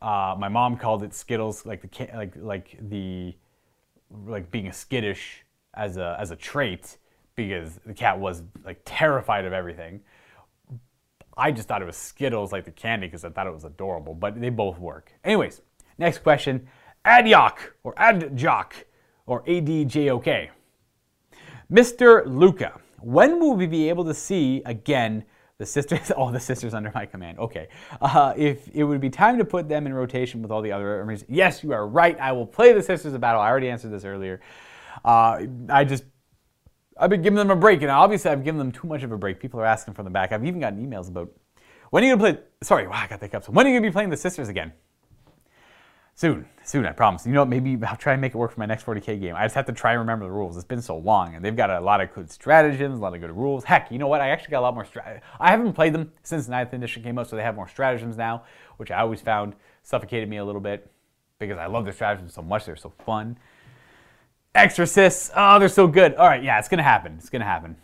[0.00, 3.34] Uh, my mom called it Skittles, like the like like the
[4.26, 6.98] like being a skittish as a as a trait
[7.34, 10.00] because the cat was like terrified of everything.
[11.36, 14.14] I just thought it was Skittles like the candy because I thought it was adorable,
[14.14, 15.12] but they both work.
[15.24, 15.62] Anyways,
[15.98, 16.68] next question.
[17.06, 18.72] Adjok or Adjok
[19.26, 20.50] or ADJOK.
[21.70, 22.22] Mr.
[22.26, 25.24] Luca, when will we be able to see again
[25.56, 26.10] the sisters?
[26.16, 27.38] All oh, the sisters under my command.
[27.38, 27.68] Okay.
[28.00, 30.98] Uh, if it would be time to put them in rotation with all the other
[30.98, 31.24] armies.
[31.28, 32.18] Yes, you are right.
[32.20, 33.40] I will play the sisters of battle.
[33.40, 34.40] I already answered this earlier.
[35.04, 36.04] Uh, I just
[36.98, 39.18] I've been giving them a break, and obviously I've given them too much of a
[39.18, 39.40] break.
[39.40, 40.32] People are asking from the back.
[40.32, 41.30] I've even gotten emails about
[41.90, 42.42] when are you gonna play.
[42.62, 43.48] Sorry, wow, I got the cups.
[43.48, 44.72] When are you gonna be playing the sisters again?
[46.14, 47.26] Soon, soon, I promise.
[47.26, 47.48] You know what?
[47.48, 49.34] Maybe I'll try and make it work for my next 40k game.
[49.34, 50.56] I just have to try and remember the rules.
[50.56, 53.20] It's been so long, and they've got a lot of good stratagems, a lot of
[53.20, 53.64] good rules.
[53.64, 54.20] Heck, you know what?
[54.20, 54.84] I actually got a lot more.
[54.84, 57.66] Strat- I haven't played them since the 9th edition came out, so they have more
[57.66, 58.44] stratagems now,
[58.76, 60.90] which I always found suffocated me a little bit
[61.38, 62.66] because I love the stratagems so much.
[62.66, 63.38] They're so fun.
[64.54, 66.14] Exorcists, oh, they're so good.
[66.16, 67.14] All right, yeah, it's gonna happen.
[67.18, 67.74] It's gonna happen.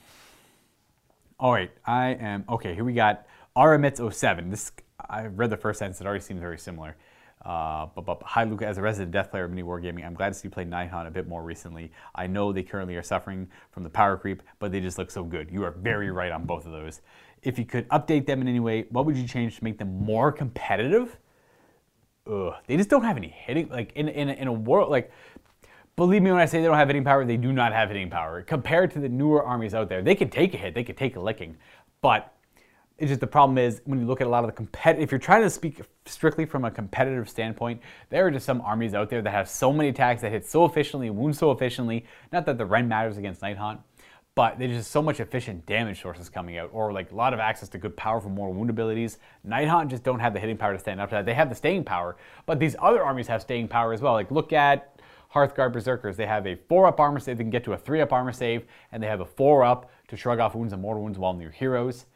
[1.41, 2.75] All right, I am okay.
[2.75, 3.27] Here we got
[3.57, 4.51] Aramitz 07.
[4.51, 4.73] This
[5.09, 6.01] I read the first sentence.
[6.01, 6.97] It already seems very similar.
[7.43, 8.67] Uh, but, but hi, Luca.
[8.67, 11.07] As a resident death player of Mini Wargaming, I'm glad to see you play Nighthaunt
[11.07, 11.91] a bit more recently.
[12.15, 15.25] I know they currently are suffering from the power creep, but they just look so
[15.25, 15.51] good.
[15.51, 17.01] You are very right on both of those.
[17.43, 20.05] If you could update them in any way, what would you change to make them
[20.05, 21.17] more competitive?
[22.31, 23.71] Ugh, they just don't have any hitting.
[23.71, 25.11] Like in in in a world like.
[25.99, 28.09] Believe me when I say they don't have hitting power, they do not have hitting
[28.09, 28.41] power.
[28.43, 31.17] Compared to the newer armies out there, they can take a hit, they can take
[31.17, 31.57] a licking,
[32.03, 32.33] but
[32.99, 35.11] it's just the problem is when you look at a lot of the competitive, if
[35.11, 37.81] you're trying to speak strictly from a competitive standpoint,
[38.11, 40.65] there are just some armies out there that have so many attacks that hit so
[40.65, 42.07] efficiently, wound so efficiently.
[42.31, 43.81] Not that the Rend matters against Nighthaunt,
[44.37, 47.41] but there's just so much efficient damage sources coming out, or like a lot of
[47.41, 49.19] access to good powerful mortal wound abilities.
[49.45, 51.27] Nighthaunt just don't have the hitting power to stand up to that.
[51.27, 54.13] They have the staying power, but these other armies have staying power as well.
[54.13, 54.98] Like look at
[55.35, 56.17] Hearthguard Berserkers.
[56.17, 58.33] They have a four up armor save, they can get to a three up armor
[58.33, 61.35] save, and they have a four up to shrug off wounds and mortal wounds while
[61.35, 62.07] near heroes.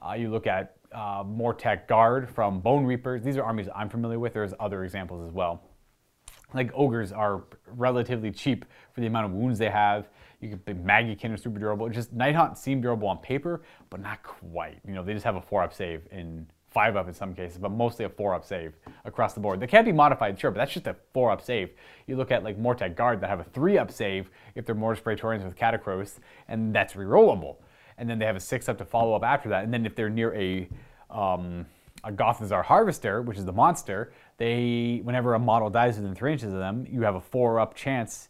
[0.00, 3.22] Uh, you look at uh, Mortek Guard from Bone Reapers.
[3.22, 4.34] These are armies I'm familiar with.
[4.34, 5.62] There's other examples as well.
[6.54, 10.08] Like ogres are relatively cheap for the amount of wounds they have.
[10.40, 11.88] You can be Maggotkin are super durable.
[11.88, 14.80] Just Nighthaunt seem durable on paper, but not quite.
[14.86, 17.58] You know, they just have a four up save in five up in some cases,
[17.58, 19.60] but mostly a four up save across the board.
[19.60, 21.70] They can be modified, sure, but that's just a four up save.
[22.06, 25.02] You look at like Mortek Guard that have a three up save if they're Mortis
[25.02, 27.56] Praetorians with Katakros, and that's rerollable
[27.98, 29.64] and then they have a six up to follow up after that.
[29.64, 30.68] And then if they're near a
[31.10, 31.66] um,
[32.04, 36.52] a Gothizzar Harvester, which is the monster, they whenever a model dies within three inches
[36.52, 38.28] of them, you have a four up chance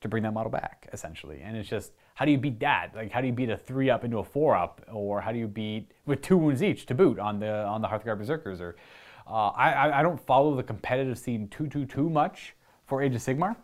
[0.00, 1.42] to bring that model back, essentially.
[1.42, 2.92] And it's just how do you beat that?
[2.94, 5.38] Like how do you beat a three up into a four up, or how do
[5.38, 8.60] you beat with two wounds each to boot on the on the Hearthguard Berserkers?
[8.60, 8.76] Or
[9.26, 12.54] uh, I I don't follow the competitive scene too too too much
[12.84, 13.56] for Age of Sigmar.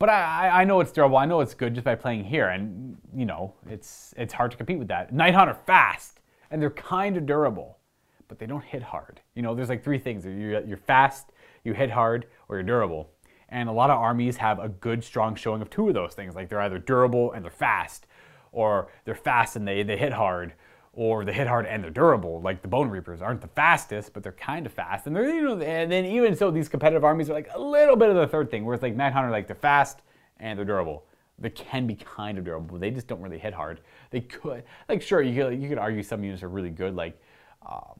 [0.00, 1.16] But I, I know it's durable.
[1.16, 4.56] I know it's good just by playing here, and you know it's it's hard to
[4.56, 5.14] compete with that.
[5.14, 6.18] Nighthaunt are fast
[6.50, 7.78] and they're kind of durable,
[8.26, 9.20] but they don't hit hard.
[9.36, 11.30] You know, there's like three things: you're, you're fast,
[11.62, 13.11] you hit hard, or you're durable.
[13.52, 16.34] And a lot of armies have a good, strong showing of two of those things.
[16.34, 18.06] Like they're either durable and they're fast,
[18.50, 20.54] or they're fast and they, they hit hard,
[20.94, 22.40] or they hit hard and they're durable.
[22.40, 25.06] Like the Bone Reapers aren't the fastest, but they're kind of fast.
[25.06, 27.94] And they're you know, and then even so, these competitive armies are like a little
[27.94, 30.00] bit of the third thing, whereas like Nighthaunt like they're fast
[30.40, 31.04] and they're durable.
[31.38, 33.80] They can be kind of durable, but they just don't really hit hard.
[34.10, 36.94] They could, like, sure, you could, you could argue some units are really good.
[36.94, 37.20] Like,
[37.68, 37.98] um,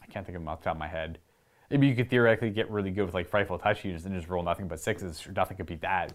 [0.00, 1.18] I can't think of them off the top of my head.
[1.70, 4.42] Maybe you could theoretically get really good with like frightful touch units and just roll
[4.42, 5.26] nothing but sixes.
[5.34, 6.12] Nothing could beat that.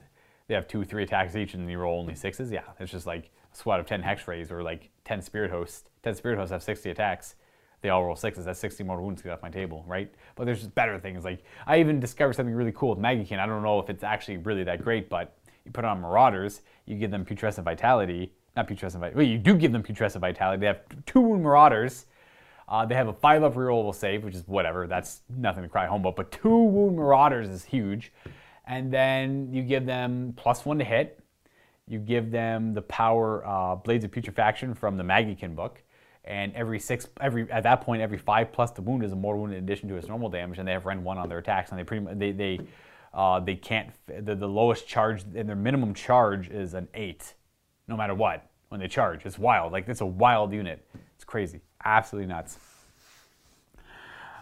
[0.47, 2.51] They have two, three attacks each, and you roll only sixes.
[2.51, 6.15] Yeah, it's just like a squad of ten hexwraiths or like ten Spirit Hosts 10
[6.15, 7.35] Spirit Hosts have 60 attacks.
[7.81, 8.45] They all roll sixes.
[8.45, 10.11] That's 60 more wounds to get off my table, right?
[10.35, 11.23] But there's just better things.
[11.23, 13.39] Like, I even discovered something really cool with Maggotkin.
[13.39, 15.35] I don't know if it's actually really that great, but
[15.65, 18.33] you put on Marauders, you give them Putrescent Vitality.
[18.55, 19.17] Not Putrescent Vitality.
[19.17, 20.59] Well, you do give them Putrescent Vitality.
[20.59, 22.05] They have two wound Marauders.
[22.67, 24.87] Uh, they have a 5 up rerollable save, which is whatever.
[24.87, 26.15] That's nothing to cry home about.
[26.15, 28.13] But two wound Marauders is huge.
[28.65, 31.19] And then you give them plus one to hit.
[31.87, 35.81] You give them the power uh, Blades of Putrefaction from the Maggotkin book
[36.23, 39.41] and every six, every at that point, every five plus the wound is a mortal
[39.41, 41.71] wound in addition to its normal damage, and they have Rend one on their attacks,
[41.71, 42.59] and they pretty much they they
[43.13, 47.33] uh, they can't the, the lowest charge and their minimum charge is an eight,
[47.87, 49.25] no matter what when they charge.
[49.25, 50.87] It's wild, like it's a wild unit.
[51.15, 52.57] It's crazy, absolutely nuts.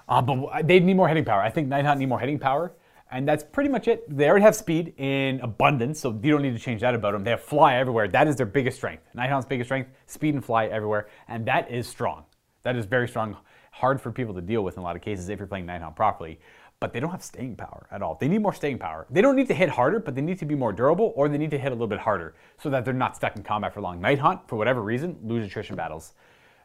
[0.08, 1.42] Uh, but they need more hitting power.
[1.42, 2.74] I think Nighthaunt need more hitting power.
[3.12, 4.06] And that's pretty much it.
[4.16, 7.24] They already have speed in abundance, so you don't need to change that about them.
[7.24, 8.08] They have fly everywhere.
[8.08, 9.04] That is their biggest strength.
[9.16, 11.10] Nighthaunt's biggest strength, speed and fly everywhere.
[11.28, 12.26] And that is strong.
[12.64, 13.38] That is very strong.
[13.72, 15.96] Hard for people to deal with in a lot of cases if you're playing Nighthaunt
[15.96, 16.40] properly.
[16.80, 18.16] But they don't have staying power at all.
[18.20, 19.08] They need more staying power.
[19.10, 21.38] They don't need to hit harder, but they need to be more durable, or they
[21.38, 23.82] need to hit a little bit harder so that they're not stuck in combat for
[23.82, 24.00] long.
[24.00, 26.14] Nighthaunt, for whatever reason, lose attrition battles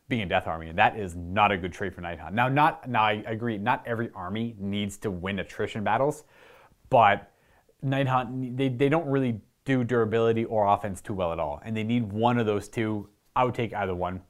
[0.08, 2.32] being a death army, and that is not a good trade for Nighthaunt.
[2.32, 6.24] Now, not now I agree, not every army needs to win attrition battles,
[6.90, 7.30] but
[7.84, 11.84] Nighthaunt they, they don't really do durability or offense too well at all, and they
[11.84, 13.08] need one of those two.
[13.34, 14.22] I would take either one.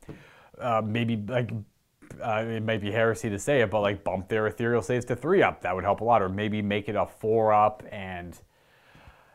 [0.58, 1.50] Uh, maybe like
[2.22, 5.16] uh, it might be heresy to say it, but like bump their ethereal saves to
[5.16, 5.62] three up.
[5.62, 8.40] That would help a lot, or maybe make it a four up and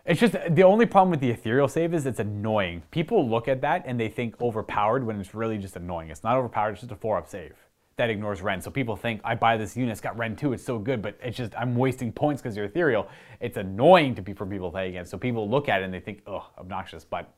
[0.09, 2.81] it's just the only problem with the ethereal save is it's annoying.
[2.89, 6.09] People look at that and they think overpowered when it's really just annoying.
[6.09, 7.53] It's not overpowered, it's just a four up save.
[7.97, 8.63] that ignores Rend.
[8.63, 11.19] So people think I buy this unit, it's got Rend 2, it's so good, but
[11.21, 13.07] it's just I'm wasting points because you're ethereal.
[13.39, 15.11] It's annoying to be for people to play against.
[15.11, 17.31] So people look at it and they think, oh, obnoxious, but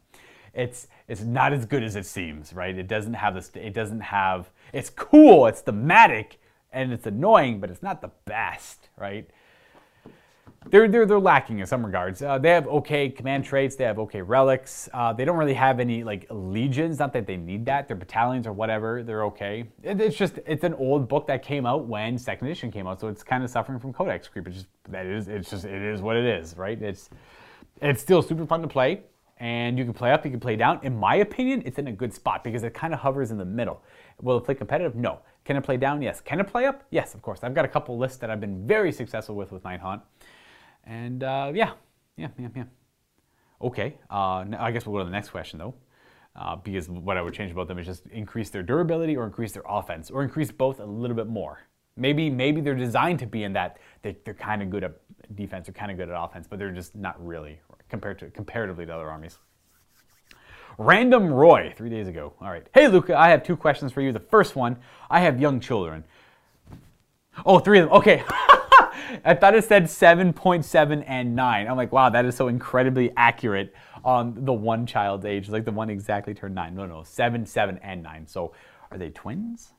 [0.54, 2.78] it's it's not as good as it seems, right?
[2.78, 3.52] It doesn't have this.
[3.56, 4.50] It doesn't have.
[4.72, 5.48] It's cool.
[5.48, 6.40] It's thematic,
[6.72, 9.30] and it's annoying, but it's not the best, right?
[10.68, 12.22] They're, they're, they're lacking in some regards.
[12.22, 14.88] Uh, they have okay command traits, they have okay relics.
[14.94, 17.88] Uh, they don't really have any like legions, not that they need that.
[17.88, 19.66] Their battalions or whatever, they're okay.
[19.82, 23.00] It, it's just, it's an old book that came out when second edition came out,
[23.00, 24.48] so it's kind of suffering from codex creep.
[24.48, 26.80] It's just, that is, it's just, it is what it is, right?
[26.80, 27.10] It's,
[27.82, 29.02] it's still super fun to play
[29.42, 30.80] and you can play up, you can play down.
[30.84, 33.46] In my opinion, it's in a good spot because it kind of hovers in the
[33.46, 33.82] middle.
[34.22, 34.94] Will it play competitive?
[34.94, 35.20] No.
[35.44, 36.04] Can it play down?
[36.04, 36.22] Yes.
[36.22, 36.84] Can it play up?
[36.92, 37.40] Yes, of course.
[37.42, 40.02] I've got a couple lists that I've been very successful with with Nighthaunt.
[40.84, 41.74] And uh, yeah,
[42.18, 42.64] yeah, yeah, yeah.
[43.62, 45.76] Okay, uh, I guess we'll go to the next question though.
[46.34, 49.52] Uh, because what I would change about them is just increase their durability or increase
[49.52, 51.60] their offense or increase both a little bit more.
[51.98, 54.94] Maybe maybe they're designed to be in that they, they're kind of good at
[55.36, 58.86] defense or kind of good at offense, but they're just not really compared to comparatively
[58.86, 59.40] to other armies.
[60.78, 62.34] Random Roy, three days ago.
[62.42, 62.66] All right.
[62.74, 64.12] Hey, Luca, I have two questions for you.
[64.12, 64.78] The first one
[65.10, 66.06] I have young children.
[67.46, 67.98] Oh, three of them.
[67.98, 68.24] Okay.
[69.26, 71.68] I thought it said 7.7 and 9.
[71.68, 75.72] I'm like, wow, that is so incredibly accurate on the one child's age, like the
[75.72, 76.76] one exactly turned 9.
[76.76, 78.28] No, no, 7, 7, and 9.
[78.28, 78.54] So
[78.92, 79.74] are they twins?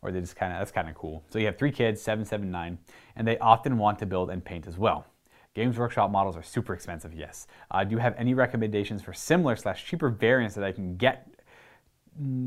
[0.00, 1.22] Or are they just kind of, that's kind of cool.
[1.30, 2.78] So you have three kids, 7, 7, 9,
[3.16, 5.06] and they often want to build and paint as well.
[5.54, 7.46] Games Workshop models are super expensive, yes.
[7.70, 11.28] Uh, do you have any recommendations for similar slash cheaper variants that I can get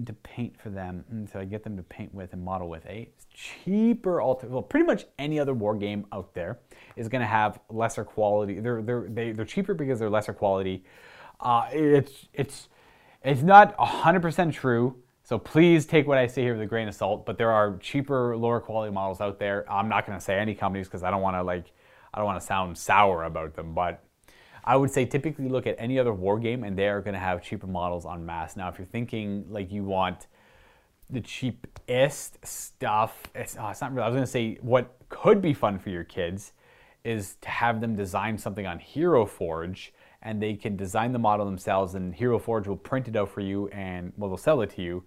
[0.05, 1.03] to paint for them?
[1.13, 4.47] Mm, so I get them to paint with and model with a cheaper alter.
[4.47, 6.59] Well, pretty much any other war game out there
[6.95, 8.59] is going to have lesser quality.
[8.59, 10.83] They're they're they, are they are cheaper because they're lesser quality.
[11.39, 12.69] Uh, it's it's
[13.23, 14.95] it's not hundred percent true.
[15.23, 17.25] So please take what I say here with a grain of salt.
[17.25, 19.65] But there are cheaper, lower quality models out there.
[19.71, 21.71] I'm not going to say any companies because I don't want to like
[22.13, 24.04] I don't want to sound sour about them, but
[24.65, 27.19] I would say typically look at any other war game and they are going to
[27.19, 28.57] have cheaper models on mass.
[28.57, 30.27] Now, if you're thinking like you want
[31.09, 35.39] the cheapest stuff, it's, oh, it's not really, I was going to say what could
[35.39, 36.53] be fun for your kids
[37.03, 41.45] is to have them design something on Hero Forge and they can design the model
[41.45, 44.71] themselves and Hero Forge will print it out for you and well, they'll sell it
[44.71, 45.03] to you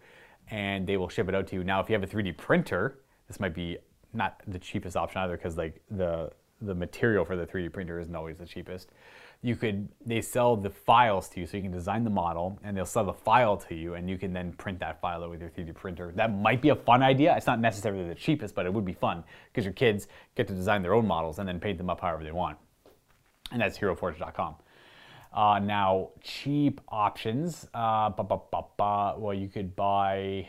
[0.50, 1.64] and they will ship it out to you.
[1.64, 3.78] Now, if you have a 3D printer, this might be
[4.12, 8.14] not the cheapest option either because like the the material for the 3D printer isn't
[8.14, 8.90] always the cheapest.
[9.40, 12.76] You could they sell the files to you, so you can design the model, and
[12.76, 15.50] they'll sell the file to you, and you can then print that file with your
[15.50, 16.12] 3D printer.
[16.16, 17.36] That might be a fun idea.
[17.36, 19.22] It's not necessarily the cheapest, but it would be fun
[19.52, 22.24] because your kids get to design their own models and then paint them up however
[22.24, 22.58] they want.
[23.52, 24.56] And that's HeroForge.com.
[25.32, 27.68] Uh, now, cheap options.
[27.74, 30.48] Uh, well, you could buy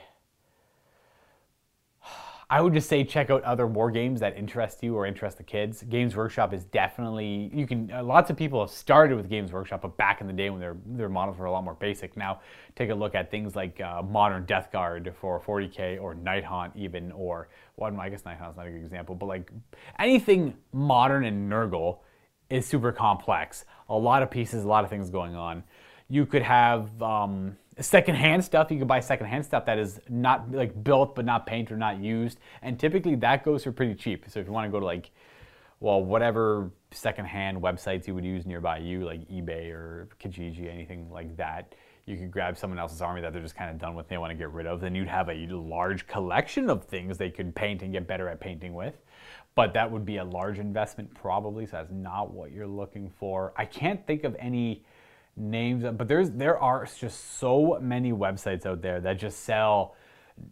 [2.52, 5.44] I would just say check out other war games that interest you or interest the
[5.44, 5.84] kids.
[5.84, 7.92] Games Workshop is definitely you can.
[7.92, 10.60] Uh, lots of people have started with Games Workshop, but back in the day when
[10.60, 12.18] their their models were a lot more basic.
[12.18, 12.42] Now
[12.76, 16.76] take a look at things like uh, Modern Death Guard for 40k or Night Nighthaunt
[16.76, 19.52] even, or well, I guess Night Nighthaunt's not a good example, but like
[20.00, 22.00] anything modern and Nurgle
[22.50, 23.66] is super complex.
[23.90, 25.64] A lot of pieces, a lot of things going on.
[26.08, 27.00] You could have.
[27.02, 28.72] Um, secondhand stuff.
[28.72, 32.00] You can buy secondhand stuff that is not like built but not painted or not
[32.00, 34.26] used, and typically that goes for pretty cheap.
[34.28, 35.12] So if you want to go to like,
[35.80, 41.38] well, whatever secondhand websites you would use nearby you, like eBay or Kijiji, anything like
[41.38, 44.10] that, you could grab someone else's army that they're just kind of done with, and
[44.10, 44.82] they want to get rid of.
[44.82, 48.40] Then you'd have a large collection of things they could paint and get better at
[48.40, 48.96] painting with.
[49.56, 53.54] But that would be a large investment probably, so that's not what you're looking for.
[53.58, 54.84] I can't think of any
[55.36, 59.96] names, but there's there are just so many websites out there that just sell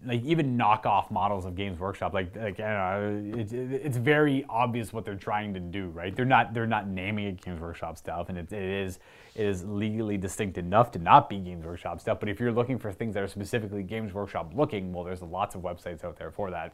[0.06, 2.13] like even knockoff models of Games Workshop.
[2.13, 6.16] Like like know, it's it's very obvious what they're trying to do, right?
[6.16, 9.00] They're not they're not naming it Games Workshop stuff, and it, it is
[9.36, 12.20] it is legally distinct enough to not be Games Workshop stuff.
[12.20, 15.56] But if you're looking for things that are specifically Games Workshop looking, well, there's lots
[15.56, 16.73] of websites out there for that.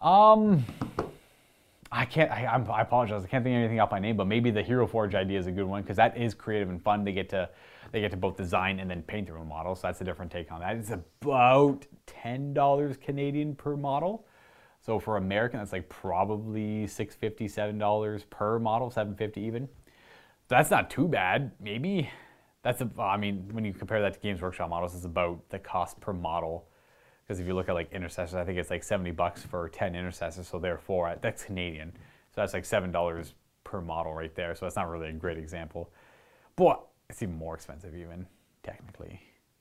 [0.00, 0.64] Um,
[1.90, 2.30] I can't.
[2.30, 3.24] I, I, apologize.
[3.24, 5.46] I can't think of anything off my name, but maybe the Hero Forge idea is
[5.46, 7.04] a good one because that is creative and fun.
[7.04, 7.48] They get to
[7.92, 9.74] they get to both design and then paint their own model.
[9.74, 10.76] So that's a different take on that.
[10.76, 14.26] It's about ten dollars Canadian per model.
[14.80, 19.68] So for American, that's like probably six fifty, seven dollars per model, seven fifty even.
[20.48, 21.52] That's not too bad.
[21.58, 22.10] Maybe
[22.62, 22.90] that's a.
[22.98, 26.12] I mean, when you compare that to Games Workshop models, it's about the cost per
[26.12, 26.68] model
[27.28, 29.94] because if you look at like intercessors, I think it's like 70 bucks for 10
[29.94, 30.48] intercessors.
[30.48, 31.92] So therefore, that's Canadian.
[32.34, 33.32] So that's like $7
[33.64, 34.54] per model right there.
[34.54, 35.90] So that's not really a great example.
[36.56, 38.26] But it's even more expensive even,
[38.62, 39.20] technically.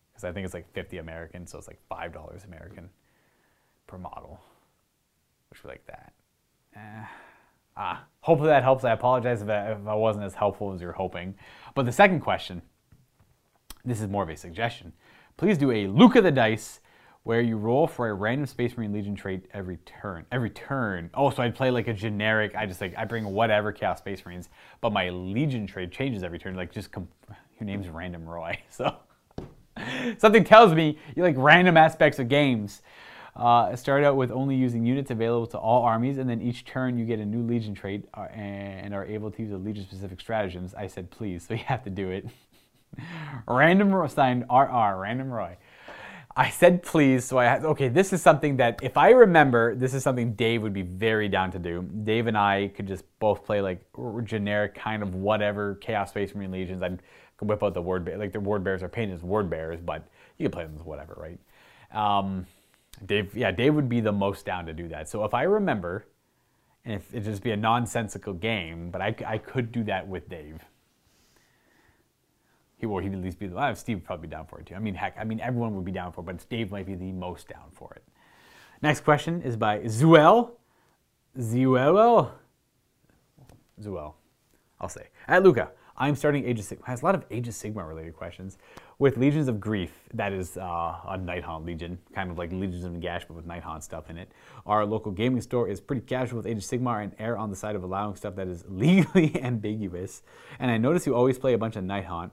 [0.10, 2.90] Because I think it's like 50 American, so it's like $5 American
[3.86, 4.40] per model,
[5.50, 6.14] which we like that.
[6.74, 7.06] Eh.
[7.76, 8.86] Ah, hopefully that helps.
[8.86, 11.36] I apologize if I, if I wasn't as helpful as you're hoping.
[11.76, 12.62] But the second question,
[13.84, 14.94] this is more of a suggestion.
[15.36, 16.80] Please do a of the Dice
[17.28, 20.26] where you roll for a random Space Marine Legion trait every turn.
[20.32, 21.10] Every turn.
[21.14, 22.56] Oh, so I'd play like a generic.
[22.56, 24.48] I just like I bring whatever Chaos Space Marines,
[24.80, 26.56] but my Legion trait changes every turn.
[26.56, 27.10] Like just com-
[27.60, 28.96] your name's Random Roy, so
[30.20, 32.82] something tells me you like random aspects of games.
[33.36, 36.98] Uh, start out with only using units available to all armies, and then each turn
[36.98, 40.22] you get a new Legion trait uh, and are able to use a Legion specific
[40.22, 40.74] stratagems.
[40.74, 42.26] I said please, so you have to do it.
[43.50, 45.58] random signed RR, Random Roy.
[46.38, 49.96] I said please, so I had, okay, this is something that if I remember, this
[49.96, 51.82] is something Dave would be very down to do.
[52.04, 53.84] Dave and I could just both play like
[54.24, 56.84] generic kind of whatever Chaos Space Marine Legions.
[56.84, 57.02] I'd
[57.42, 60.08] whip out the word, like the word bears are painted as word bears, but
[60.38, 61.40] you can play them as whatever, right?
[61.92, 62.46] Um,
[63.08, 65.10] Dave, yeah, Dave would be the most down to do that.
[65.10, 66.06] So if I remember,
[66.86, 70.30] and if it just be a nonsensical game, but I, I could do that with
[70.30, 70.64] Dave
[72.78, 73.48] he or he'd at least be.
[73.48, 74.76] Well, Steve would probably down for it too.
[74.76, 76.96] I mean, heck, I mean everyone would be down for it, but Steve might be
[76.96, 78.04] the most down for it.
[78.82, 80.52] Next question is by Zuel.
[81.38, 82.32] Zuel.
[83.82, 84.14] Zuel.
[84.80, 85.72] I'll say at Luca.
[86.00, 86.86] I'm starting Age of Sigmar.
[86.86, 88.60] Has a lot of Age of Sigmar related questions
[89.00, 89.92] with Legions of Grief.
[90.14, 93.82] That is uh, a Nighthaunt Legion, kind of like Legions of Nagash, but with Nighthaunt
[93.82, 94.32] stuff in it.
[94.68, 97.56] Our local gaming store is pretty casual with Age of Sigmar and err on the
[97.56, 100.22] side of allowing stuff that is legally ambiguous.
[100.60, 102.30] And I notice you always play a bunch of Nighthaunt.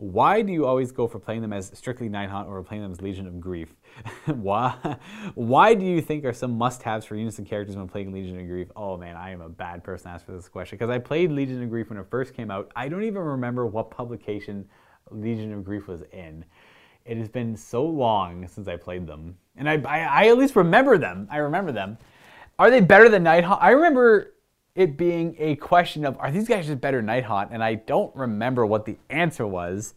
[0.00, 3.02] Why do you always go for playing them as strictly Nighthaunt or playing them as
[3.02, 3.74] Legion of Grief?
[4.24, 4.96] why,
[5.34, 8.46] why do you think are some must-haves for units and characters when playing Legion of
[8.46, 8.68] Grief?
[8.74, 11.30] Oh man, I am a bad person to ask for this question because I played
[11.30, 12.72] Legion of Grief when it first came out.
[12.74, 14.66] I don't even remember what publication
[15.10, 16.46] Legion of Grief was in.
[17.04, 20.56] It has been so long since I played them, and I, I, I at least
[20.56, 21.28] remember them.
[21.30, 21.98] I remember them.
[22.58, 23.58] Are they better than Nighthaunt?
[23.60, 24.32] I remember
[24.74, 27.48] it being a question of are these guys just better Nighthaunt?
[27.50, 29.94] And I don't remember what the answer was.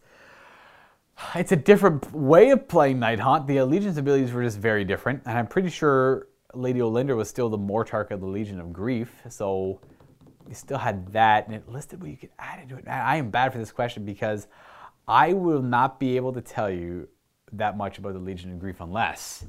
[1.34, 3.46] It's a different way of playing Nighthaunt.
[3.46, 7.48] The Allegiance abilities were just very different, and I'm pretty sure Lady Olynder was still
[7.48, 9.80] the Mortarch of the Legion of Grief, so
[10.48, 12.88] you still had that, and it listed what you could add into it.
[12.88, 14.48] I am bad for this question because
[15.06, 17.08] I will not be able to tell you
[17.52, 19.46] that much about the Legion of Grief unless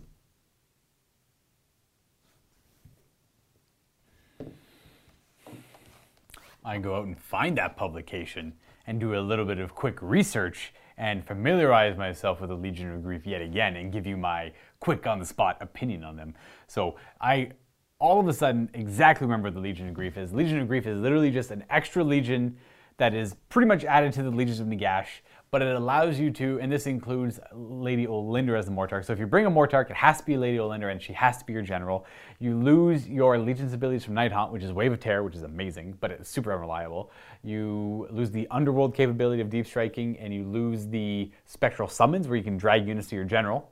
[6.65, 8.53] I go out and find that publication
[8.87, 13.03] and do a little bit of quick research and familiarize myself with the Legion of
[13.03, 16.33] Grief yet again and give you my quick on the spot opinion on them.
[16.67, 17.51] So I
[17.99, 20.33] all of a sudden exactly remember what the Legion of Grief is.
[20.33, 22.57] Legion of Grief is literally just an extra legion
[22.97, 25.21] that is pretty much added to the Legions of Nagash
[25.55, 29.05] but it allows you to, and this includes Lady Olynder as the Mortarch.
[29.05, 31.37] So if you bring a Mortarch, it has to be Lady Olynder, and she has
[31.37, 32.05] to be your general.
[32.39, 35.97] You lose your Allegiance abilities from Nighthaunt, which is Wave of Terror, which is amazing,
[36.01, 37.09] but it's super unreliable.
[37.41, 42.35] You lose the Underworld capability of Deep Striking, and you lose the Spectral Summons, where
[42.35, 43.71] you can drag units to your general.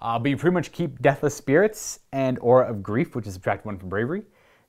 [0.00, 3.66] Uh, but you pretty much keep Deathless Spirits and Aura of Grief, which is subtract
[3.66, 4.22] one from Bravery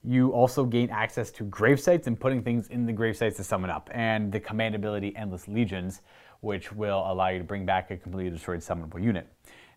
[0.04, 3.43] you also gain access to grave sites and putting things in the grave sites to
[3.43, 6.02] summon up, and the command ability Endless Legions,
[6.41, 9.27] which will allow you to bring back a completely destroyed summonable unit.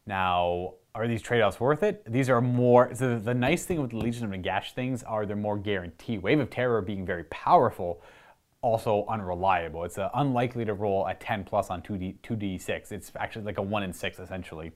[0.06, 2.02] Now, are these trade-offs worth it?
[2.10, 2.94] These are more.
[2.94, 6.22] So the nice thing with the Legion of Nagash things are they're more guaranteed.
[6.22, 8.02] Wave of Terror being very powerful,
[8.62, 9.84] also unreliable.
[9.84, 12.92] It's uh, unlikely to roll a 10 plus on 2D 2d6.
[12.92, 14.72] It's actually like a 1 in 6 essentially.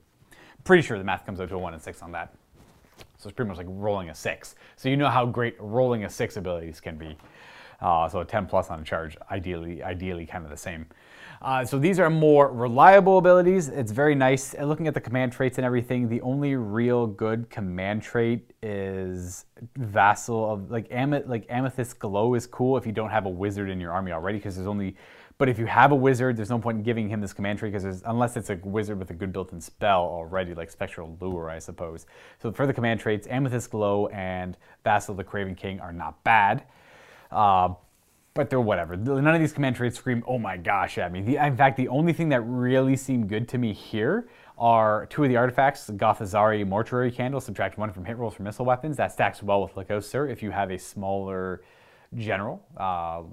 [0.63, 2.33] Pretty sure the math comes out to a 1 in 6 on that.
[3.17, 4.55] So it's pretty much like rolling a 6.
[4.75, 7.17] So you know how great rolling a 6 abilities can be.
[7.81, 10.85] Uh, so a 10 plus on a charge, ideally, ideally kind of the same.
[11.41, 13.69] Uh, so these are more reliable abilities.
[13.69, 14.53] It's very nice.
[14.53, 19.45] And looking at the command traits and everything, the only real good command trait is
[19.77, 23.69] Vassal of like Am- like Amethyst Glow is cool if you don't have a wizard
[23.69, 24.97] in your army already because there's only
[25.39, 27.71] but if you have a wizard, there's no point in giving him this command trait
[27.71, 31.59] because unless it's a wizard with a good built-in spell already, like Spectral Lure, I
[31.59, 32.05] suppose.
[32.41, 36.65] So for the command traits, Amethyst Glow and Vassal the Craven King are not bad.
[37.31, 37.69] Uh,
[38.39, 38.95] but they're whatever.
[38.95, 41.21] None of these command traits scream, oh my gosh, at me.
[41.21, 45.25] The, in fact, the only thing that really seemed good to me here are two
[45.25, 48.95] of the artifacts, Gothazari Mortuary Candle, subtract one from hit rolls for missile weapons.
[48.95, 51.65] That stacks well with Lacoste if you have a smaller
[52.15, 53.23] general, uh,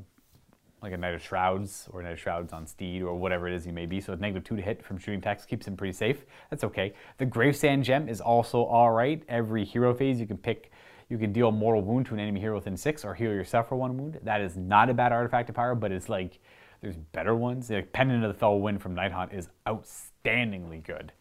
[0.82, 3.64] like a Knight of Shrouds or Knight of Shrouds on Steed or whatever it is
[3.64, 4.00] you may be.
[4.00, 6.24] So it's negative two to hit from shooting attacks keeps him pretty safe.
[6.50, 6.94] That's okay.
[7.18, 9.22] The Gravesand Gem is also all right.
[9.28, 10.72] Every hero phase you can pick
[11.08, 13.68] you can deal a mortal wound to an enemy hero within six or heal yourself
[13.68, 14.18] for one wound.
[14.22, 16.40] That is not a bad artifact to power, but it's like
[16.80, 17.70] there's better ones.
[17.70, 21.12] Like Pendant of the Fell Wind from Night Nighthaunt is outstandingly good,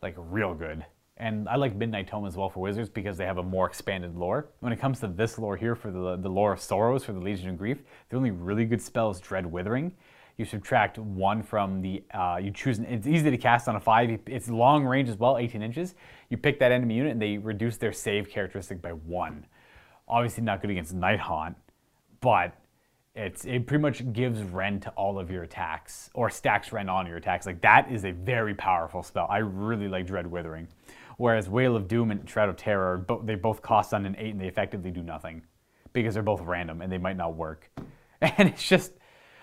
[0.00, 0.84] like real good.
[1.18, 4.16] And I like Midnight Tome as well for wizards because they have a more expanded
[4.16, 4.48] lore.
[4.60, 7.20] When it comes to this lore here for the, the lore of sorrows for the
[7.20, 9.92] Legion of Grief, the only really good spell is Dread Withering.
[10.38, 13.80] You subtract one from the, uh, you choose, an, it's easy to cast on a
[13.80, 14.18] five.
[14.26, 15.94] It's long range as well, 18 inches.
[16.32, 19.44] You pick that enemy unit and they reduce their save characteristic by one.
[20.08, 21.56] Obviously not good against Nighthaunt,
[22.22, 22.54] but
[23.14, 27.06] it's it pretty much gives Rend to all of your attacks or stacks Rend on
[27.06, 27.44] your attacks.
[27.44, 29.26] Like that is a very powerful spell.
[29.28, 30.68] I really like Dread Withering.
[31.18, 34.40] Whereas Wail of Doom and Shroud of Terror, they both cost on an eight and
[34.40, 35.42] they effectively do nothing
[35.92, 37.70] because they're both random and they might not work.
[38.22, 38.92] And it's just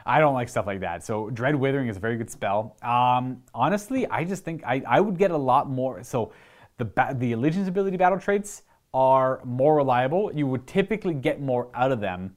[0.08, 1.06] I don't like stuff like that.
[1.06, 2.76] So Dread Withering is a very good spell.
[2.82, 6.02] Um, honestly, I just think I, I would get a lot more.
[6.02, 6.32] So
[6.80, 10.32] the the Allegiance ability battle traits are more reliable.
[10.34, 12.36] You would typically get more out of them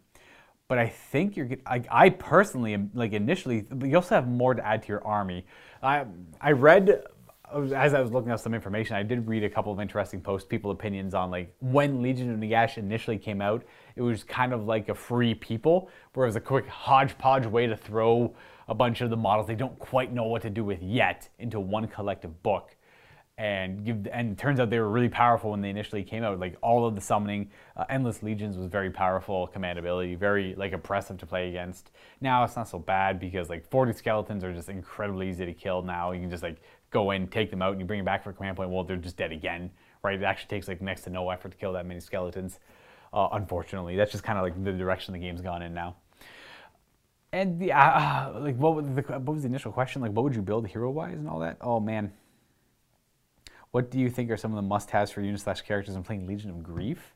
[0.72, 1.50] but I think you're.
[1.66, 3.66] I, I personally am like initially.
[3.84, 5.44] You also have more to add to your army.
[5.82, 6.06] I
[6.40, 7.02] I read
[7.52, 8.96] as I was looking up some information.
[8.96, 12.38] I did read a couple of interesting posts, people opinions on like when Legion of
[12.38, 13.64] Nagash initially came out.
[13.96, 17.66] It was kind of like a free people, where it was a quick hodgepodge way
[17.66, 18.34] to throw
[18.68, 21.60] a bunch of the models they don't quite know what to do with yet into
[21.60, 22.76] one collective book
[23.38, 26.38] and give and turns out they were really powerful when they initially came out.
[26.38, 30.72] Like all of the summoning uh, endless legions was very powerful command ability very like
[30.72, 31.90] oppressive to play against.
[32.20, 35.82] Now it's not so bad because like 40 skeletons are just incredibly easy to kill
[35.82, 36.12] now.
[36.12, 36.60] You can just like
[36.90, 38.70] go in take them out and you bring them back for a command point.
[38.70, 39.70] Well they're just dead again
[40.02, 40.20] right?
[40.20, 42.58] It actually takes like next to no effort to kill that many skeletons.
[43.12, 45.96] Uh, unfortunately that's just kind of like the direction the game's gone in now.
[47.32, 50.02] And the uh like what was the what was the initial question?
[50.02, 51.56] Like what would you build hero wise and all that?
[51.60, 52.12] Oh man
[53.72, 56.26] what do you think are some of the must-haves for unit slash characters in playing
[56.26, 57.14] Legion of Grief?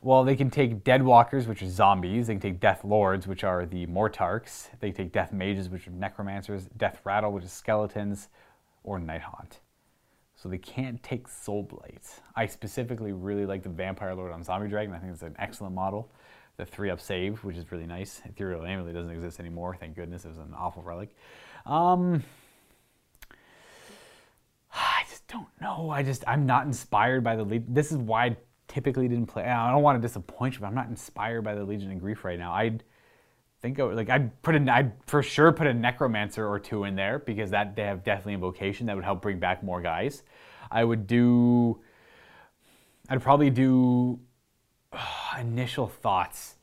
[0.00, 2.28] Well, they can take Deadwalkers, which are zombies.
[2.28, 4.68] They can take Death Lords, which are the Mortarchs.
[4.80, 6.68] They can take Death Mages, which are Necromancers.
[6.78, 8.28] Deathrattle, which is Skeletons,
[8.84, 9.58] or Nighthaunt.
[10.36, 12.20] So they can't take Soulblight.
[12.36, 14.94] I specifically really like the Vampire Lord on Zombie Dragon.
[14.94, 16.10] I think it's an excellent model.
[16.58, 18.22] The 3-up save, which is really nice.
[18.24, 19.76] Ethereal really doesn't exist anymore.
[19.78, 20.24] Thank goodness.
[20.24, 21.14] It was an awful relic.
[21.66, 22.22] Um,
[25.28, 25.90] don't know.
[25.90, 27.74] I just I'm not inspired by the lead.
[27.74, 29.44] This is why I typically didn't play.
[29.44, 32.24] I don't want to disappoint you, but I'm not inspired by the Legion of Grief
[32.24, 32.52] right now.
[32.52, 32.82] I'd
[33.60, 36.94] think would, like I'd put a I'd for sure put a Necromancer or two in
[36.94, 40.22] there because that they have definitely invocation that would help bring back more guys.
[40.70, 41.80] I would do.
[43.08, 44.20] I'd probably do
[44.92, 46.56] uh, initial thoughts.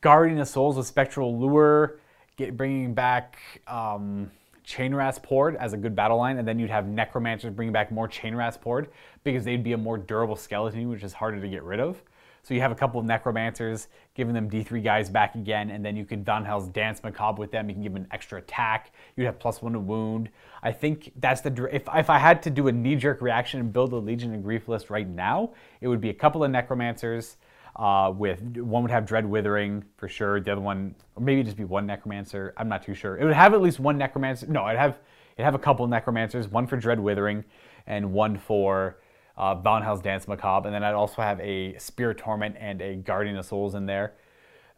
[0.00, 2.00] Guardian of Souls with Spectral Lure,
[2.36, 3.38] get bringing back.
[3.66, 4.30] Um,
[4.70, 8.08] Chainrasp Horde as a good battle line, and then you'd have Necromancers bringing back more
[8.08, 8.88] Chainrasp Horde
[9.24, 12.02] because they'd be a more durable skeleton, which is harder to get rid of.
[12.42, 15.96] So you have a couple of Necromancers, giving them D3 guys back again, and then
[15.96, 17.68] you can Vanhel's Dance Macabre with them.
[17.68, 18.92] You can give them an extra attack.
[19.16, 20.30] You'd have plus one to wound.
[20.62, 23.72] I think that's the if if I had to do a knee jerk reaction and
[23.72, 25.50] build a Legion of Grief list right now,
[25.80, 27.36] it would be a couple of Necromancers,
[27.76, 30.40] uh, with one would have Dread Withering for sure.
[30.40, 32.52] The other one, maybe just be one Necromancer.
[32.56, 33.16] I'm not too sure.
[33.16, 34.46] It would have at least one Necromancer.
[34.46, 34.98] No, I'd have
[35.36, 37.44] it'd have a couple Necromancers, one for Dread Withering,
[37.86, 38.98] and one for
[39.36, 40.68] uh, Vanhel's Dance Macabre.
[40.68, 44.14] And then I'd also have a Spirit Torment and a Guardian of Souls in there.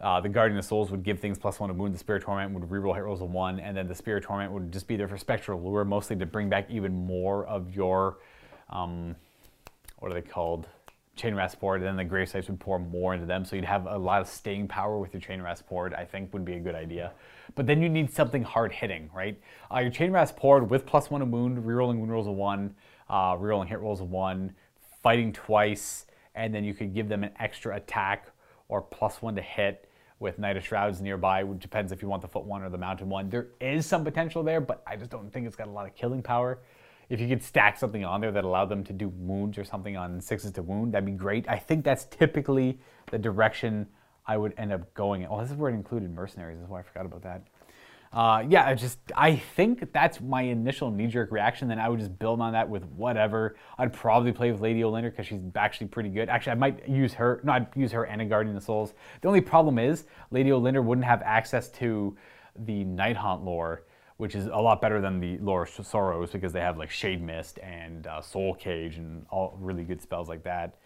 [0.00, 1.94] Uh, the Guardian of Souls would give things plus one to wound.
[1.94, 4.72] The Spirit Torment would reroll hit rolls of one, and then the Spirit Torment would
[4.72, 8.18] just be there for Spectral Lure, mostly to bring back even more of your,
[8.70, 9.14] um,
[10.00, 10.66] what are they called?
[11.16, 13.86] Chainrasp Horde, and then the grave sites would pour more into them, so you'd have
[13.86, 16.74] a lot of staying power with your Chainrasp Horde, I think would be a good
[16.74, 17.12] idea.
[17.54, 19.38] But then you need something hard hitting, right?
[19.72, 22.74] Uh, your Chainrasp Horde with plus one to wound, rerolling wound rolls of one,
[23.10, 24.54] uh, rerolling hit rolls of one,
[25.02, 28.28] fighting twice, and then you could give them an extra attack
[28.68, 29.88] or plus one to hit
[30.18, 32.78] with Knight of Shrouds nearby, which depends if you want the foot one or the
[32.78, 33.28] mountain one.
[33.28, 35.94] There is some potential there, but I just don't think it's got a lot of
[35.94, 36.60] killing power
[37.08, 39.96] if you could stack something on there that allowed them to do wounds or something
[39.96, 41.48] on sixes to wound, that'd be great.
[41.48, 42.78] I think that's typically
[43.10, 43.86] the direction
[44.26, 45.28] I would end up going in.
[45.30, 46.58] Oh, this is where it included mercenaries.
[46.58, 47.42] That's why I forgot about that.
[48.12, 51.66] Uh, yeah, I just I think that's my initial knee-jerk reaction.
[51.66, 53.56] Then I would just build on that with whatever.
[53.78, 56.28] I'd probably play with Lady Olynder because she's actually pretty good.
[56.28, 57.40] Actually, I might use her.
[57.42, 58.92] No, I'd use her and a Guardian of Souls.
[59.22, 62.14] The only problem is Lady Olynder wouldn't have access to
[62.54, 63.84] the Nighthaunt lore
[64.22, 67.20] which is a lot better than the Lore of Sorrows because they have like Shade
[67.20, 70.76] Mist and uh, Soul Cage and all really good spells like that.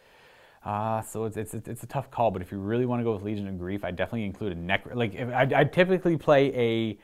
[0.65, 3.13] Uh, so it's, it's, it's a tough call, but if you really want to go
[3.13, 4.95] with Legion of Grief, I definitely include a Necro.
[4.95, 6.99] Like if, I I typically play a.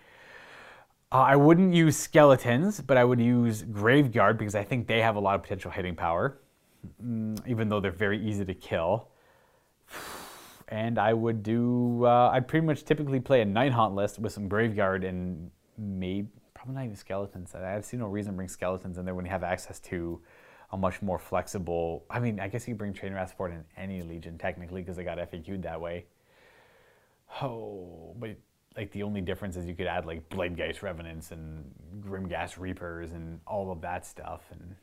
[1.14, 5.16] Uh, I wouldn't use skeletons, but I would use Graveguard because I think they have
[5.16, 6.38] a lot of potential hitting power,
[7.04, 9.08] mm, even though they're very easy to kill.
[10.68, 12.06] And I would do.
[12.06, 15.50] Uh, I'd pretty much typically play a Nighthaunt list with some Graveguard and
[15.82, 17.54] maybe probably not even skeletons.
[17.54, 20.20] I have see no reason to bring skeletons in there when you have access to
[20.70, 22.04] a much more flexible.
[22.08, 25.18] I mean, I guess you bring Trainer Support in any Legion technically because they got
[25.18, 26.06] FAQ'd that way.
[27.42, 28.36] Oh, but
[28.76, 31.64] like the only difference is you could add like Bladegeist Revenants and
[32.00, 34.74] Grimghast Reapers and all of that stuff, and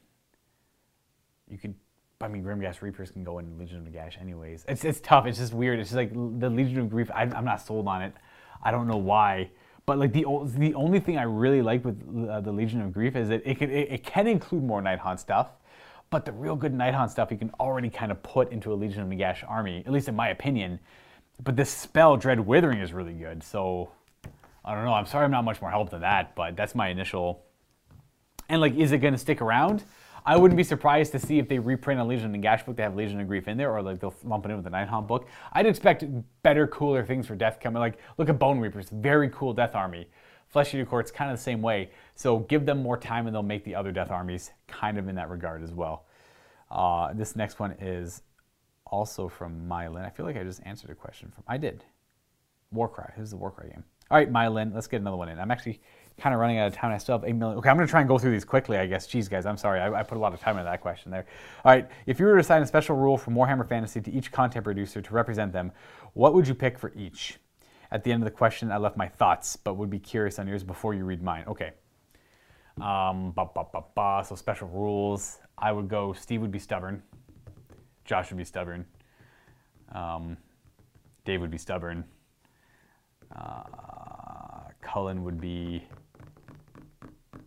[1.50, 1.76] you could.
[2.22, 4.66] I mean, Grimghast Reapers can go in Legion of Nagash anyways.
[4.68, 5.26] It's it's tough.
[5.26, 5.80] It's just weird.
[5.80, 7.10] It's just like the Legion of Grief.
[7.12, 8.14] I, I'm not sold on it.
[8.62, 9.52] I don't know why.
[9.90, 10.24] But like the
[10.56, 13.58] the only thing I really like with uh, the Legion of Grief is that it
[13.58, 15.48] can it, it can include more Nighthaunt stuff,
[16.12, 19.02] but the real good Nighthaunt stuff you can already kind of put into a Legion
[19.02, 20.80] of Nagash army, at least in my opinion.
[21.44, 23.90] But this spell Dread Withering is really good, so
[24.64, 24.94] I don't know.
[24.94, 27.44] I'm sorry I'm not much more help than that, but that's my initial.
[28.48, 29.84] And like, is it going to stick around?
[30.26, 32.84] I wouldn't be surprised to see if they reprint a Legion of Nagash book to
[32.84, 35.08] have Legion of Grief in there, or like they'll lump it in with the Nighthaunt
[35.08, 35.28] book.
[35.54, 36.04] I'd expect
[36.44, 37.80] better, cooler things for Death coming.
[37.80, 40.08] Like, look at Bone Reapers, very cool Death Army.
[40.50, 41.92] Flesh Eater Court's kind of the same way.
[42.16, 45.16] So give them more time, and they'll make the other Death armies kind of in
[45.16, 46.06] that regard as well.
[46.72, 48.24] Uh, this next one is
[48.86, 50.06] also from Mylin.
[50.06, 51.44] I feel like I just answered a question from.
[51.48, 51.84] I did.
[52.72, 53.14] Warcry.
[53.16, 53.84] This is the Warcry game.
[54.10, 54.74] All right, Mylin.
[54.74, 55.40] Let's get another one in.
[55.40, 55.82] I'm actually
[56.20, 56.92] kind of running out of time.
[56.92, 57.58] I still have 8 million.
[57.60, 59.08] Okay, I'm going to try and go through these quickly, I guess.
[59.08, 59.80] Jeez, guys, I'm sorry.
[59.80, 61.26] I, I, put a lot of time into that question there.
[61.66, 64.32] All right, if you were to assign a special rule for Warhammer Fantasy to each
[64.32, 65.72] content producer to represent them,
[66.14, 67.40] what would you pick for each?
[67.92, 70.48] At the end of the question, I left my thoughts, but would be curious on
[70.48, 71.44] yours before you read mine.
[71.48, 71.72] Okay.
[72.80, 74.22] Um, bah, bah, bah, bah.
[74.22, 75.40] So special rules.
[75.58, 76.14] I would go.
[76.14, 77.02] Steve would be stubborn.
[78.06, 78.86] Josh would be stubborn.
[79.92, 80.38] Um,
[81.26, 82.04] Dave would be stubborn.
[83.36, 83.64] Uh,
[84.82, 85.84] Cullen would be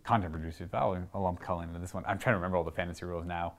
[0.03, 0.69] content producer.
[0.73, 2.03] I'll, I'll lump Cullen into this one.
[2.05, 3.53] I'm trying to remember all the fantasy rules now.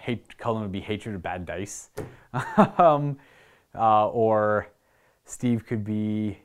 [0.00, 1.90] Hate Cullen would be hatred of bad dice,
[2.78, 3.18] um,
[3.74, 4.68] uh, or
[5.24, 6.38] Steve could be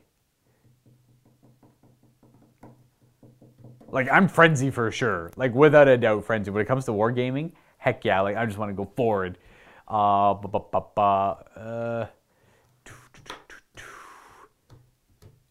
[3.90, 5.32] like I'm frenzy for sure.
[5.36, 6.50] Like without a doubt, frenzy.
[6.50, 8.20] When it comes to wargaming, heck yeah.
[8.20, 9.38] Like I just want to go forward.
[9.88, 12.06] Uh, uh,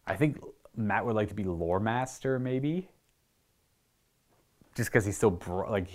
[0.06, 0.40] I think
[0.78, 2.88] Matt would like to be lore master, maybe,
[4.74, 5.88] just because he's so broad, like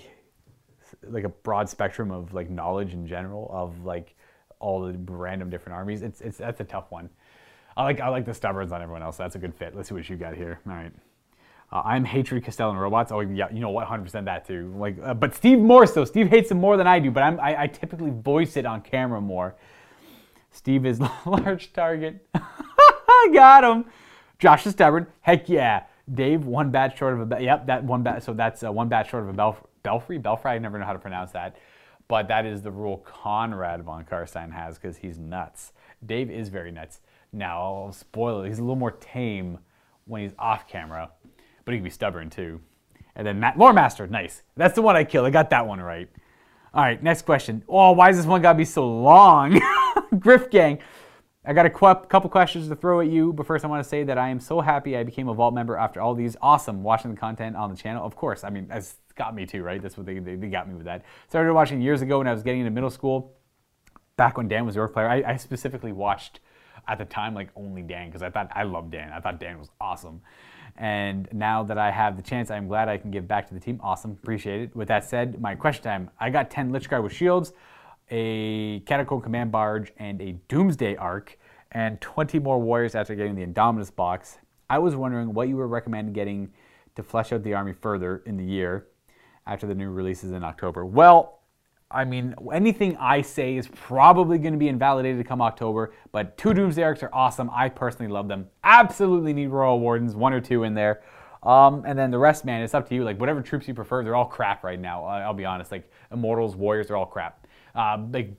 [1.10, 4.16] like a broad spectrum of like knowledge in general of like
[4.60, 6.02] all the random different armies.
[6.02, 7.10] It's it's that's a tough one.
[7.76, 9.18] I like I like the stubborns on everyone else.
[9.18, 9.76] That's a good fit.
[9.76, 10.60] Let's see what you got here.
[10.68, 10.92] All right.
[11.72, 13.12] Uh, I'm hatred Castellan robots.
[13.12, 13.88] Oh yeah, you know what?
[13.88, 14.74] 100% that too.
[14.78, 16.06] Like, uh, but Steve more so.
[16.06, 17.10] Steve hates him more than I do.
[17.10, 19.56] But I'm I, I typically voice it on camera more.
[20.52, 22.28] Steve is a large target.
[22.36, 23.86] I got him.
[24.40, 25.08] Josh is stubborn.
[25.22, 25.84] Heck yeah.
[26.14, 27.68] Dave, one bat short of a yep.
[27.68, 28.24] That one bat.
[28.24, 30.18] So that's uh, one bat short of a belf- belfry.
[30.18, 30.52] Belfry.
[30.52, 31.56] I never know how to pronounce that.
[32.08, 35.72] But that is the rule Konrad von Carstein has because he's nuts.
[36.06, 37.00] Dave is very nuts.
[37.32, 38.50] Now I'll spoil it.
[38.50, 39.60] He's a little more tame
[40.06, 41.10] when he's off camera
[41.66, 42.62] but he can be stubborn too.
[43.16, 44.42] And then Matt Lore Master, nice.
[44.56, 45.26] That's the one I killed.
[45.26, 46.10] I got that one right.
[46.74, 47.64] All right, next question.
[47.70, 49.62] Oh, why does this one gotta be so long?
[50.20, 50.80] Griff Gang.
[51.46, 54.04] I got a couple questions to throw at you, but first I want to say
[54.06, 57.12] that I am so happy I became a Vault member after all these awesome watching
[57.12, 58.06] the content on the channel.
[58.06, 59.82] Of course, I mean, it's got me too, right?
[59.82, 61.04] That's what they, they, they got me with that.
[61.28, 63.34] Started watching years ago when I was getting into middle school,
[64.16, 65.10] back when Dan was your player.
[65.10, 66.40] I, I specifically watched
[66.88, 69.12] at the time like only Dan because I thought I loved Dan.
[69.12, 70.22] I thought Dan was awesome.
[70.78, 73.60] And now that I have the chance, I'm glad I can give back to the
[73.60, 73.80] team.
[73.84, 74.76] Awesome, appreciate it.
[74.76, 77.52] With that said, my question time I got 10 Lychguard with shields,
[78.10, 81.38] a Catacomb Command Barge, and a Doomsday Ark,
[81.72, 84.38] and 20 more Warriors after getting the Indominus box.
[84.70, 86.52] I was wondering what you would recommend getting
[86.96, 88.88] to flesh out the army further in the year
[89.46, 90.86] after the new releases in October.
[90.86, 91.40] Well,
[91.94, 96.54] I mean, anything I say is probably going to be invalidated come October, but two
[96.54, 97.52] Doomsday Arks are awesome.
[97.54, 98.48] I personally love them.
[98.64, 101.04] Absolutely need Royal Wardens, one or two in there.
[101.44, 103.04] Um, and then the rest, man, it's up to you.
[103.04, 105.04] Like, whatever troops you prefer, they're all crap right now.
[105.04, 105.72] I'll be honest.
[105.72, 107.43] Like, Immortals, Warriors, they're all crap.
[107.76, 108.34] Um, like,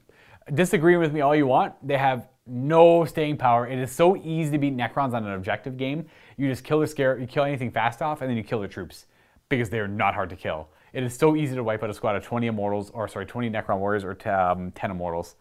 [0.54, 1.74] disagree with me all you want.
[1.86, 3.66] They have no staying power.
[3.66, 6.06] It is so easy to beat Necrons on an objective game.
[6.36, 8.68] You just kill the scare, you kill anything fast off, and then you kill the
[8.68, 9.06] troops
[9.48, 10.68] because they are not hard to kill.
[10.92, 13.50] It is so easy to wipe out a squad of 20 Immortals, or sorry, 20
[13.50, 15.36] Necron Warriors or um, 10 Immortals.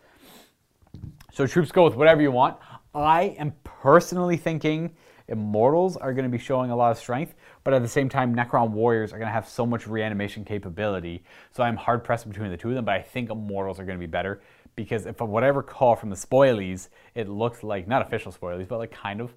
[1.31, 2.57] So troops go with whatever you want.
[2.95, 4.95] I am personally thinking
[5.27, 8.35] Immortals are going to be showing a lot of strength, but at the same time,
[8.35, 11.23] Necron Warriors are going to have so much reanimation capability.
[11.51, 13.97] So I'm hard pressed between the two of them, but I think Immortals are going
[13.97, 14.41] to be better
[14.75, 18.91] because if whatever call from the spoilies, it looks like not official spoilies, but like
[18.91, 19.33] kind of,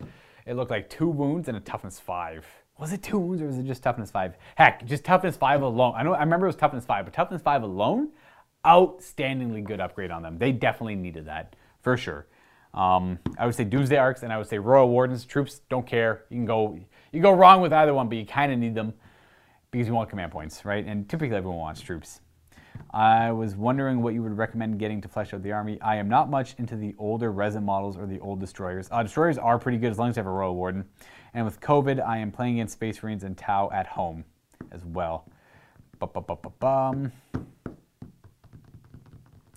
[0.46, 2.46] it looked like two wounds and a toughness five.
[2.78, 4.36] Was it two wounds or was it just toughness five?
[4.54, 5.94] Heck, just toughness five alone.
[5.96, 8.10] I know I remember it was toughness five, but toughness five alone,
[8.64, 10.38] outstandingly good upgrade on them.
[10.38, 12.26] They definitely needed that for sure.
[12.74, 15.24] Um, I would say Doomsday Arks and I would say Royal Wardens.
[15.24, 16.24] Troops don't care.
[16.28, 16.78] You can go
[17.16, 18.94] you go wrong with either one, but you kind of need them.
[19.70, 20.84] because you want command points, right?
[20.86, 22.20] And typically everyone wants troops.
[22.92, 25.78] I was wondering what you would recommend getting to flesh out the army.
[25.80, 28.88] I am not much into the older resin models or the old destroyers.
[28.90, 30.84] Uh, destroyers are pretty good as long as you have a Royal Warden.
[31.34, 34.24] And with COVID, I am playing against Space Marines and Tau at home
[34.72, 35.28] as well.
[35.98, 37.12] Ba-ba-ba-ba-bum.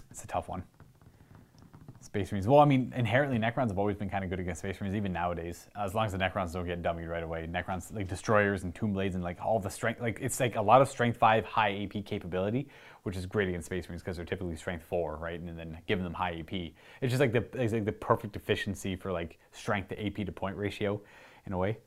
[0.09, 0.63] It's a tough one.
[2.09, 2.47] Space Marines.
[2.47, 5.13] Well, I mean, inherently, Necrons have always been kind of good against Space Marines, even
[5.13, 5.67] nowadays.
[5.79, 7.47] As long as the Necrons don't get dummied right away.
[7.47, 10.61] Necrons, like Destroyers and Tomb Blades, and like all the strength, like it's like a
[10.61, 12.67] lot of Strength 5 high AP capability,
[13.03, 15.39] which is great against Space Marines because they're typically Strength 4, right?
[15.39, 16.51] And then giving them high AP.
[16.51, 20.31] It's just like the, it's like the perfect efficiency for like strength to AP to
[20.31, 20.99] point ratio
[21.45, 21.77] in a way.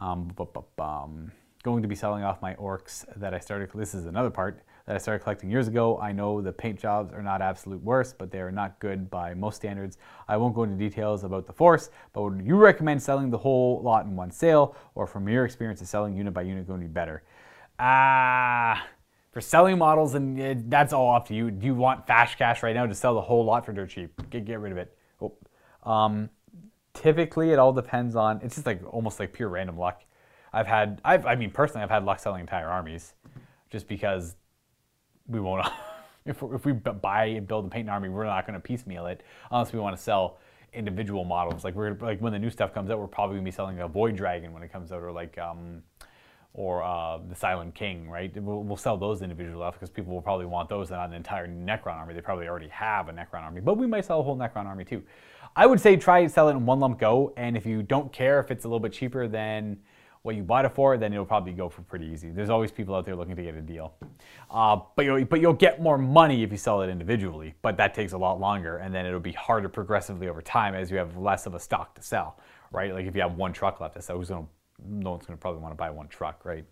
[0.00, 0.32] Um,
[1.62, 3.70] going to be selling off my orcs that I started.
[3.74, 5.98] This is another part that I started collecting years ago.
[6.00, 9.34] I know the paint jobs are not absolute worst, but they are not good by
[9.34, 9.98] most standards.
[10.26, 13.82] I won't go into details about the force, but would you recommend selling the whole
[13.82, 16.86] lot in one sale, or from your experience of selling unit by unit going to
[16.86, 17.22] be better?
[17.78, 18.80] Ah.
[18.80, 18.86] Uh,
[19.30, 21.50] for selling models, and uh, that's all up to you.
[21.50, 24.10] Do you want fast cash right now to sell the whole lot for dirt cheap?
[24.30, 24.96] Get, get rid of it.
[25.20, 25.34] Oh.
[25.88, 26.30] Um,
[26.94, 28.40] typically, it all depends on.
[28.42, 30.02] It's just like almost like pure random luck.
[30.50, 33.12] I've had, I've, I mean, personally, I've had luck selling entire armies,
[33.68, 34.34] just because
[35.28, 35.66] we won't.
[36.26, 39.06] if, if we buy and build and paint an army, we're not going to piecemeal
[39.06, 40.38] it unless we want to sell
[40.72, 41.64] individual models.
[41.64, 43.88] Like we're like when the new stuff comes out, we're probably to be selling a
[43.88, 45.82] Void Dragon when it comes out, or like um,
[46.54, 48.34] or uh, the Silent King, right?
[48.36, 51.14] We'll, we'll sell those individual off because people will probably want those and not an
[51.14, 52.14] entire Necron army.
[52.14, 54.84] They probably already have a Necron army, but we might sell a whole Necron army
[54.84, 55.02] too.
[55.56, 58.40] I would say try sell it in one lump go, and if you don't care
[58.40, 59.78] if it's a little bit cheaper than
[60.22, 62.30] what you bought it for, then it'll probably go for pretty easy.
[62.30, 63.94] There's always people out there looking to get a deal.
[64.50, 67.94] Uh, but, you'll, but you'll get more money if you sell it individually, but that
[67.94, 71.16] takes a lot longer, and then it'll be harder progressively over time as you have
[71.16, 72.38] less of a stock to sell,
[72.72, 72.92] right?
[72.92, 74.46] Like if you have one truck left to sell, who's gonna,
[74.86, 76.64] no one's to probably want to buy one truck, right?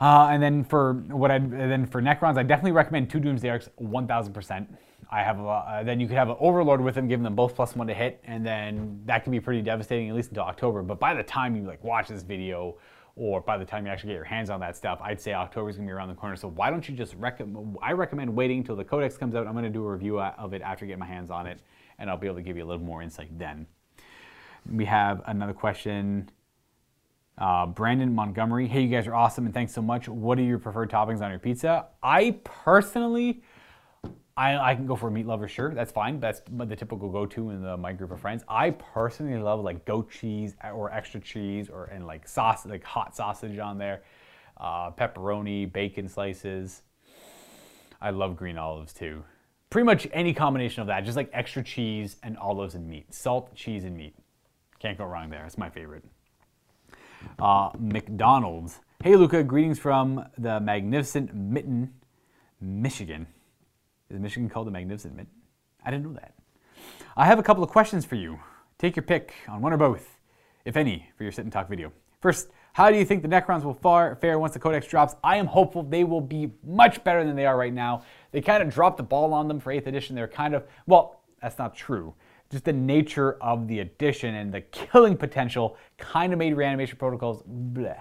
[0.00, 3.68] Uh, and then for what I then for Necrons, I definitely recommend two Doomsday Arks,
[3.80, 4.66] 1,000%.
[5.12, 7.56] I have a, uh, then you could have an overlord with them, giving them both
[7.56, 10.82] plus one to hit, and then that can be pretty devastating at least until October.
[10.82, 12.76] But by the time you like watch this video,
[13.16, 15.68] or by the time you actually get your hands on that stuff, I'd say October
[15.68, 16.36] is gonna be around the corner.
[16.36, 17.76] So why don't you just recommend?
[17.82, 19.48] I recommend waiting until the codex comes out.
[19.48, 21.60] I'm gonna do a review of it after I get my hands on it,
[21.98, 23.66] and I'll be able to give you a little more insight then.
[24.70, 26.30] We have another question.
[27.36, 30.08] Uh, Brandon Montgomery, hey, you guys are awesome and thanks so much.
[30.08, 31.86] What are your preferred toppings on your pizza?
[32.02, 33.42] I personally
[34.36, 36.20] I, I can go for a meat lover, sure, that's fine.
[36.20, 38.42] That's the typical go-to in the, my group of friends.
[38.48, 43.14] I personally love like goat cheese or extra cheese or and like sauce, like hot
[43.14, 44.02] sausage on there,
[44.56, 46.82] uh, pepperoni, bacon slices.
[48.00, 49.24] I love green olives too.
[49.68, 53.54] Pretty much any combination of that, just like extra cheese and olives and meat, salt,
[53.54, 54.14] cheese, and meat.
[54.78, 55.44] Can't go wrong there.
[55.44, 56.04] It's my favorite.
[57.38, 58.80] Uh, McDonald's.
[59.02, 61.92] Hey Luca, greetings from the magnificent Mitten,
[62.60, 63.26] Michigan.
[64.10, 65.28] Is Michigan called the Magnificent?
[65.84, 66.34] I didn't know that.
[67.16, 68.40] I have a couple of questions for you.
[68.78, 70.18] Take your pick on one or both,
[70.64, 71.92] if any, for your sit and talk video.
[72.20, 75.14] First, how do you think the Necrons will far, fare once the Codex drops?
[75.22, 78.02] I am hopeful they will be much better than they are right now.
[78.32, 80.16] They kind of dropped the ball on them for 8th edition.
[80.16, 82.14] They're kind of, well, that's not true.
[82.50, 87.42] Just the nature of the edition and the killing potential kind of made reanimation protocols
[87.42, 88.00] bleh.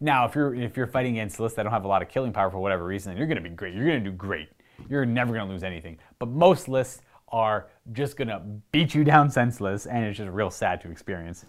[0.00, 2.32] Now, if you're if you're fighting against lists that don't have a lot of killing
[2.32, 3.74] power for whatever reason, you're going to be great.
[3.74, 4.48] You're going to do great
[4.88, 5.98] you're never to lose anything.
[6.18, 8.40] But most lists are just to
[8.72, 11.44] beat you down senseless, and it's just real sad to experience.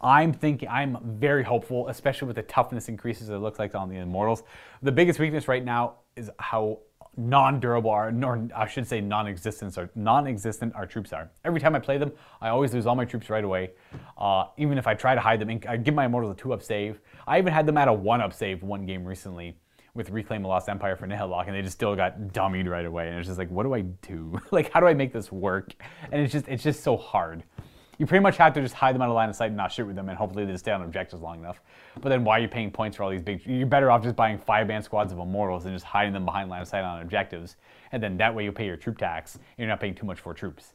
[0.00, 3.96] I'm thinking, I'm very hopeful, especially with the toughness increases it looks like on the
[3.96, 4.42] Immortals.
[4.82, 6.80] The biggest weakness right now is how
[7.16, 11.30] non-durable are, or I should say non-existent are, non-existent our troops are.
[11.44, 13.70] Every time I play them, I always lose all my troops right away.
[14.18, 17.00] Uh, even if I try to hide them, I give my Immortals a two-up save.
[17.26, 19.56] I even had them at a one-up save one game recently
[19.94, 23.08] with Reclaim the Lost Empire for Nihilakh, and they just still got dummied right away.
[23.08, 24.40] And it's just like, what do I do?
[24.50, 25.74] like, how do I make this work?
[26.10, 27.44] And it's just, it's just so hard.
[27.98, 29.70] You pretty much have to just hide them out of line of sight and not
[29.70, 31.60] shoot with them, and hopefully they just stay on objectives long enough.
[32.00, 33.46] But then why are you paying points for all these big?
[33.46, 36.50] You're better off just buying five band squads of immortals and just hiding them behind
[36.50, 37.54] line of sight on objectives,
[37.92, 39.36] and then that way you pay your troop tax.
[39.36, 40.72] And you're not paying too much for troops.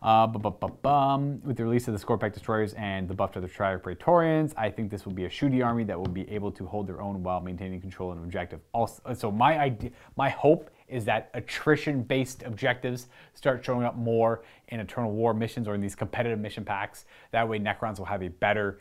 [0.00, 4.54] Uh, with the release of the Skorpekh Destroyers and the buff to the Triarch Praetorians,
[4.56, 7.00] I think this will be a shooty army that will be able to hold their
[7.00, 8.60] own while maintaining control and objective.
[8.72, 14.80] Also, so my idea, my hope is that attrition-based objectives start showing up more in
[14.80, 17.04] Eternal War missions or in these competitive mission packs.
[17.32, 18.80] That way, Necrons will have a better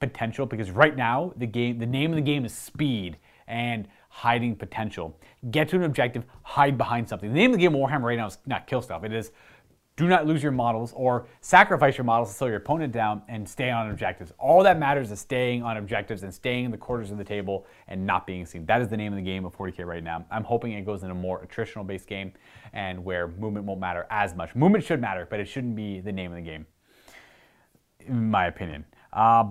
[0.00, 4.56] potential because right now the game, the name of the game is speed and hiding
[4.56, 5.18] potential.
[5.50, 7.30] Get to an objective, hide behind something.
[7.30, 9.04] The name of the game of Warhammer right now is not kill stuff.
[9.04, 9.30] It is
[9.96, 13.48] do not lose your models or sacrifice your models to slow your opponent down and
[13.48, 14.32] stay on objectives.
[14.38, 17.66] All that matters is staying on objectives and staying in the quarters of the table
[17.88, 18.66] and not being seen.
[18.66, 20.26] That is the name of the game of 40k right now.
[20.30, 22.32] I'm hoping it goes in a more attritional based game
[22.74, 24.54] and where movement won't matter as much.
[24.54, 26.66] Movement should matter, but it shouldn't be the name of the game,
[28.00, 28.84] in my opinion.
[29.12, 29.44] Uh,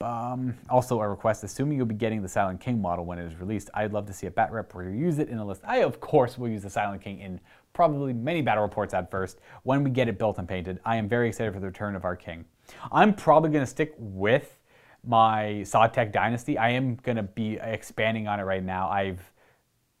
[0.00, 3.36] um, also, a request, assuming you'll be getting the Silent King model when it is
[3.36, 5.62] released, I'd love to see a bat rep where you use it in a list.
[5.64, 7.40] I, of course, will use the Silent King in
[7.72, 10.80] probably many battle reports at first when we get it built and painted.
[10.84, 12.44] I am very excited for the return of our king.
[12.92, 14.58] I'm probably going to stick with
[15.04, 16.58] my Sautekh Dynasty.
[16.58, 18.88] I am going to be expanding on it right now.
[18.88, 19.20] I've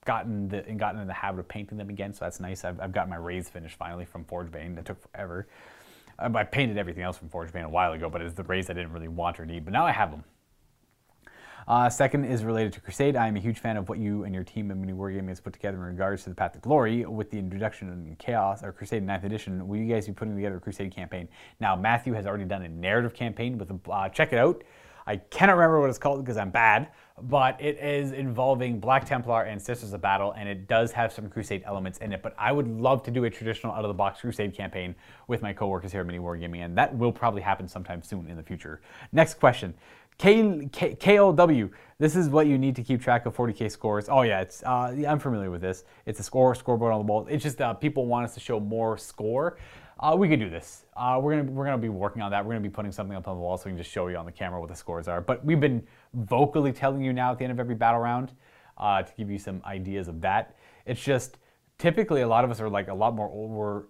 [0.04, 2.64] gotten the gotten in the habit of painting them again, so that's nice.
[2.64, 4.74] I've, I've got my rays finished finally from Forge Forgebane.
[4.76, 5.46] That took forever.
[6.20, 8.74] Um, I painted everything else from Forgebane a while ago, but it's the rays I
[8.74, 9.64] didn't really want or need.
[9.64, 10.24] But now I have them.
[11.66, 13.16] Uh, second is related to Crusade.
[13.16, 15.40] I am a huge fan of what you and your team at Mini Wargaming has
[15.40, 18.72] put together in regards to the Path to Glory with the introduction of Chaos or
[18.72, 19.68] Crusade 9th Edition.
[19.68, 21.28] Will you guys be putting together a Crusade campaign?
[21.60, 24.64] Now, Matthew has already done a narrative campaign with a, uh, check it out.
[25.06, 26.88] I cannot remember what it's called because I'm bad,
[27.22, 31.28] but it is involving Black Templar and Sisters of Battle, and it does have some
[31.28, 32.22] Crusade elements in it.
[32.22, 34.94] But I would love to do a traditional out of the box Crusade campaign
[35.28, 38.36] with my coworkers here at Mini Wargaming, and that will probably happen sometime soon in
[38.36, 38.80] the future.
[39.12, 39.74] Next question.
[40.18, 44.08] K, K, KLW, this is what you need to keep track of 40k scores.
[44.08, 45.84] Oh yeah, it's uh, I'm familiar with this.
[46.04, 47.26] It's a score scoreboard on the wall.
[47.30, 49.56] It's just uh, people want us to show more score.
[49.98, 50.84] Uh, we can do this.
[50.96, 52.44] Uh, we're gonna we're gonna be working on that.
[52.44, 54.16] We're gonna be putting something up on the wall so we can just show you
[54.16, 55.20] on the camera what the scores are.
[55.20, 58.32] But we've been vocally telling you now at the end of every battle round
[58.78, 60.56] uh, to give you some ideas of that.
[60.86, 61.38] It's just
[61.78, 63.50] typically a lot of us are like a lot more old.
[63.50, 63.82] We're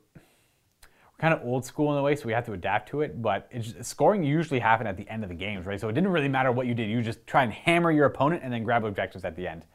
[1.19, 3.21] kind of old school in a way, so we have to adapt to it.
[3.21, 3.51] But
[3.83, 5.81] scoring usually happened at the end of the games, right?
[5.81, 6.89] So it didn't really matter what you did.
[6.89, 9.67] You just try and hammer your opponent and then grab objectives at the end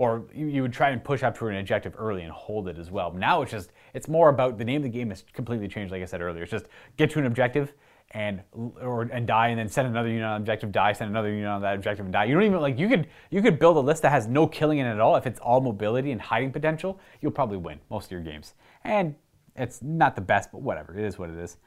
[0.00, 2.90] or you would try and push up to an objective early and hold it as
[2.90, 3.12] well.
[3.12, 5.92] Now it's just it's more about the name of the game has completely changed.
[5.92, 7.74] Like I said earlier, it's just get to an objective
[8.12, 11.46] and or and die, and then send another unit on objective, die, send another unit
[11.46, 12.24] on that objective, and die.
[12.24, 14.78] You don't even like you could you could build a list that has no killing
[14.78, 15.16] in it at all.
[15.16, 18.54] If it's all mobility and hiding potential, you'll probably win most of your games.
[18.84, 19.14] And
[19.54, 20.96] it's not the best, but whatever.
[20.98, 21.58] It is what it is.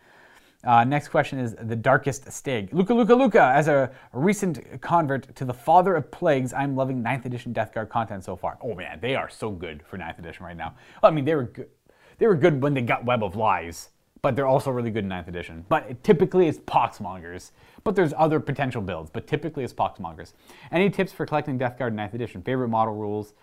[0.63, 2.73] Uh, next question is the darkest stig.
[2.73, 3.51] Luca, Luca, Luca.
[3.53, 7.89] As a recent convert to the father of plagues, I'm loving 9th edition Death Guard
[7.89, 8.57] content so far.
[8.61, 10.73] Oh man, they are so good for 9th edition right now.
[11.01, 11.69] Well, I mean, they were good.
[12.17, 13.89] They were good when they got Web of Lies,
[14.23, 15.65] but they're also really good in 9th edition.
[15.69, 17.51] But typically it's Poxmongers.
[17.83, 20.33] But there's other potential builds, but typically it's Poxmongers.
[20.71, 22.41] Any tips for collecting Death Guard 9th edition?
[22.41, 23.33] Favorite model rules?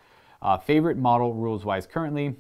[0.43, 2.35] Uh, favorite model rules wise currently?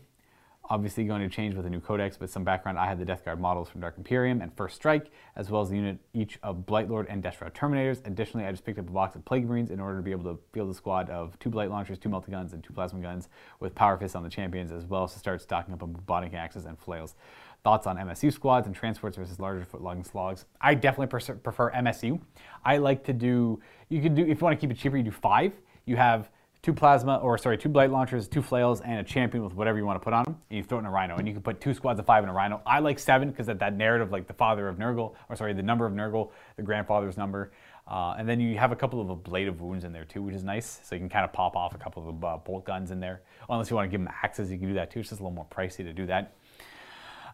[0.70, 3.24] obviously going to change with the new codex, but some background, I had the Death
[3.24, 6.64] Guard models from Dark Imperium and First Strike, as well as the unit each of
[6.64, 8.06] Blightlord and Destro Terminators.
[8.06, 10.32] Additionally, I just picked up a box of Plague Marines in order to be able
[10.32, 13.28] to field a squad of two Blight Launchers, two Multi-Guns, and two Plasma Guns
[13.58, 16.34] with Power Fists on the champions, as well as to start stocking up on Bubotic
[16.34, 17.16] Axes and Flails.
[17.62, 20.46] Thoughts on MSU squads and transports versus larger foot-long slogs?
[20.60, 22.20] I definitely prefer MSU.
[22.64, 25.02] I like to do, you can do, if you want to keep it cheaper, you
[25.02, 25.52] do five.
[25.84, 26.30] You have
[26.62, 29.84] two plasma, or sorry, two blight launchers, two flails, and a champion with whatever you
[29.84, 30.36] want to put on them.
[30.48, 32.22] And you throw it in a rhino, and you can put two squads of five
[32.22, 32.60] in a rhino.
[32.66, 35.62] I like seven because that, that narrative, like the father of Nurgle, or sorry, the
[35.62, 37.52] number of Nurgle, the grandfather's number.
[37.88, 40.44] Uh, and then you have a couple of ablative wounds in there too, which is
[40.44, 40.80] nice.
[40.84, 43.22] So you can kind of pop off a couple of uh, bolt guns in there.
[43.48, 45.00] Unless you want to give them axes, you can do that too.
[45.00, 46.34] It's just a little more pricey to do that.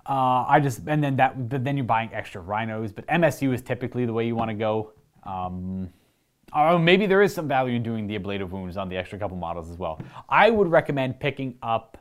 [0.09, 2.93] Uh, I just and then that, but then you're buying extra rhinos.
[2.93, 4.93] But MSU is typically the way you want to go.
[5.25, 5.91] Um,
[6.55, 9.37] or maybe there is some value in doing the ablative wounds on the extra couple
[9.37, 10.01] models as well.
[10.29, 11.99] I would recommend picking up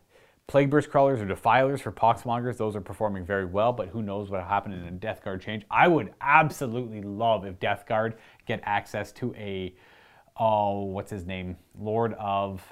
[0.47, 2.58] Plague Burst Crawlers or Defilers for Poxmongers.
[2.58, 5.41] Those are performing very well, but who knows what will happen in a Death Guard
[5.41, 5.66] change.
[5.72, 9.76] I would absolutely love if Death Guard get access to a,
[10.38, 11.58] oh, what's his name?
[11.78, 12.64] Lord of,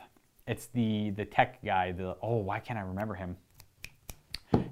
[0.47, 1.91] it's the, the tech guy.
[1.91, 3.35] The Oh, why can't I remember him?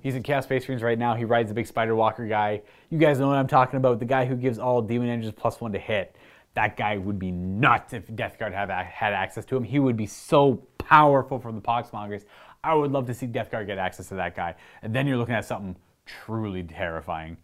[0.01, 1.15] He's in Chaos Space Marines right now.
[1.15, 2.61] He rides the big Spider Walker guy.
[2.89, 3.99] You guys know what I'm talking about.
[3.99, 6.15] The guy who gives all demon engines plus one to hit
[6.53, 9.63] that guy would be nuts if Death Guard have, had access to him.
[9.63, 12.25] He would be so powerful for the Poxmongers.
[12.63, 14.55] I would love to see Death Guard get access to that guy.
[14.81, 15.75] And then you're looking at something
[16.05, 17.37] truly terrifying.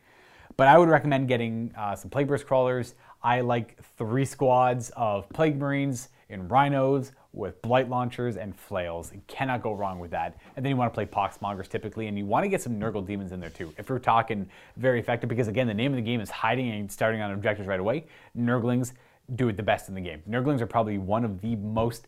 [0.57, 2.95] But I would recommend getting uh, some Plague Burst Crawlers.
[3.23, 9.11] I like three squads of Plague Marines in Rhinos with Blight Launchers and Flails.
[9.13, 10.37] You cannot go wrong with that.
[10.55, 13.05] And then you want to play Poxmongers typically, and you want to get some Nurgle
[13.05, 13.73] Demons in there too.
[13.77, 16.91] If we're talking very effective, because again, the name of the game is hiding and
[16.91, 18.05] starting on objectives right away,
[18.37, 18.93] Nurglings
[19.35, 20.21] do it the best in the game.
[20.29, 22.07] Nurglings are probably one of the most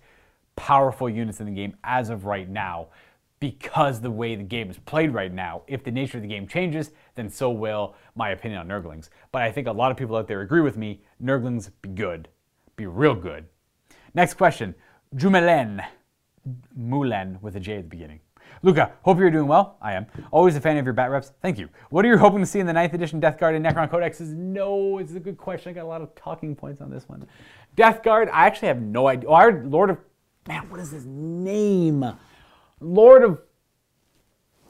[0.56, 2.88] powerful units in the game as of right now
[3.40, 5.62] because the way the game is played right now.
[5.68, 9.10] If the nature of the game changes, then so will my opinion on Nurglings.
[9.32, 11.02] But I think a lot of people out there agree with me.
[11.24, 12.28] Nurglings be good,
[12.76, 13.46] be real good.
[14.14, 14.76] Next question.
[15.16, 15.84] Jumelen,
[16.78, 18.20] Mulen with a J at the beginning.
[18.62, 19.78] Luca, hope you're doing well.
[19.82, 20.06] I am.
[20.32, 21.32] Always a fan of your bat reps.
[21.42, 21.70] Thank you.
[21.92, 24.34] What are you hoping to see in the 9th edition Death Guard and Necron Codexes?
[24.34, 25.70] No, it's a good question.
[25.70, 27.26] I got a lot of talking points on this one.
[27.76, 29.30] Death Guard, I actually have no idea.
[29.30, 29.98] Oh, our Lord of.
[30.48, 32.04] Man, what is his name?
[32.82, 33.42] Lord of.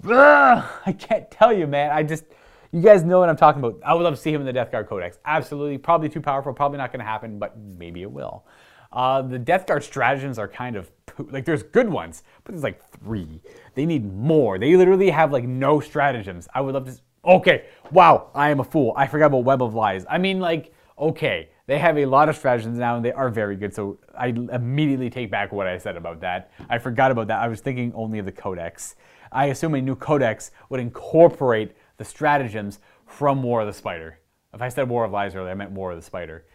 [0.05, 1.91] Ugh, I can't tell you, man.
[1.91, 2.25] I just.
[2.71, 3.79] You guys know what I'm talking about.
[3.83, 5.17] I would love to see him in the Death Guard Codex.
[5.25, 5.79] Absolutely.
[5.79, 6.53] Probably too powerful.
[6.53, 8.45] Probably not going to happen, but maybe it will.
[8.91, 10.91] Uh, the Death Guard stratagems are kind of
[11.29, 13.41] like there's good ones, but there's like three.
[13.75, 14.57] They need more.
[14.57, 16.47] They literally have like no stratagems.
[16.53, 16.99] I would love to.
[17.25, 18.93] Okay, wow, I am a fool.
[18.95, 20.05] I forgot about Web of Lies.
[20.09, 23.55] I mean, like, okay, they have a lot of stratagems now and they are very
[23.55, 23.75] good.
[23.75, 26.51] So I immediately take back what I said about that.
[26.69, 27.39] I forgot about that.
[27.39, 28.95] I was thinking only of the Codex.
[29.31, 34.19] I assume a new Codex would incorporate the stratagems from War of the Spider.
[34.53, 36.45] If I said War of Lies earlier, I meant War of the Spider.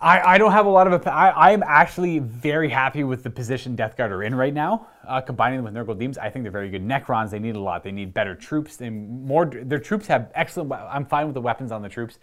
[0.00, 1.06] I, I don't have a lot of.
[1.06, 4.88] I, I'm actually very happy with the position Death Guard are in right now.
[5.06, 6.82] Uh, combining them with Nurgle Demons, I think they're very good.
[6.82, 7.82] Necrons, they need a lot.
[7.82, 8.76] They need better troops.
[8.76, 9.46] They more.
[9.46, 10.72] Their troops have excellent.
[10.72, 12.18] I'm fine with the weapons on the troops.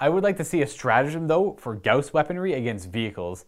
[0.00, 3.46] I would like to see a stratagem though for Gauss weaponry against vehicles.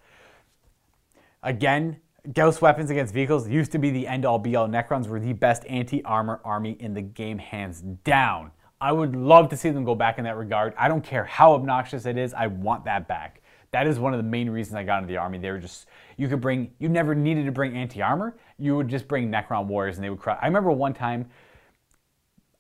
[1.43, 2.01] Again,
[2.33, 4.69] Gauss weapons against vehicles used to be the end all be all.
[4.69, 8.51] Necrons were the best anti armor army in the game, hands down.
[8.81, 10.75] I would love to see them go back in that regard.
[10.79, 13.43] I don't care how obnoxious it is, I want that back.
[13.73, 15.39] That is one of the main reasons I got into the army.
[15.39, 18.37] They were just, you could bring, you never needed to bring anti armor.
[18.59, 20.37] You would just bring Necron warriors and they would cry.
[20.41, 21.31] I remember one time,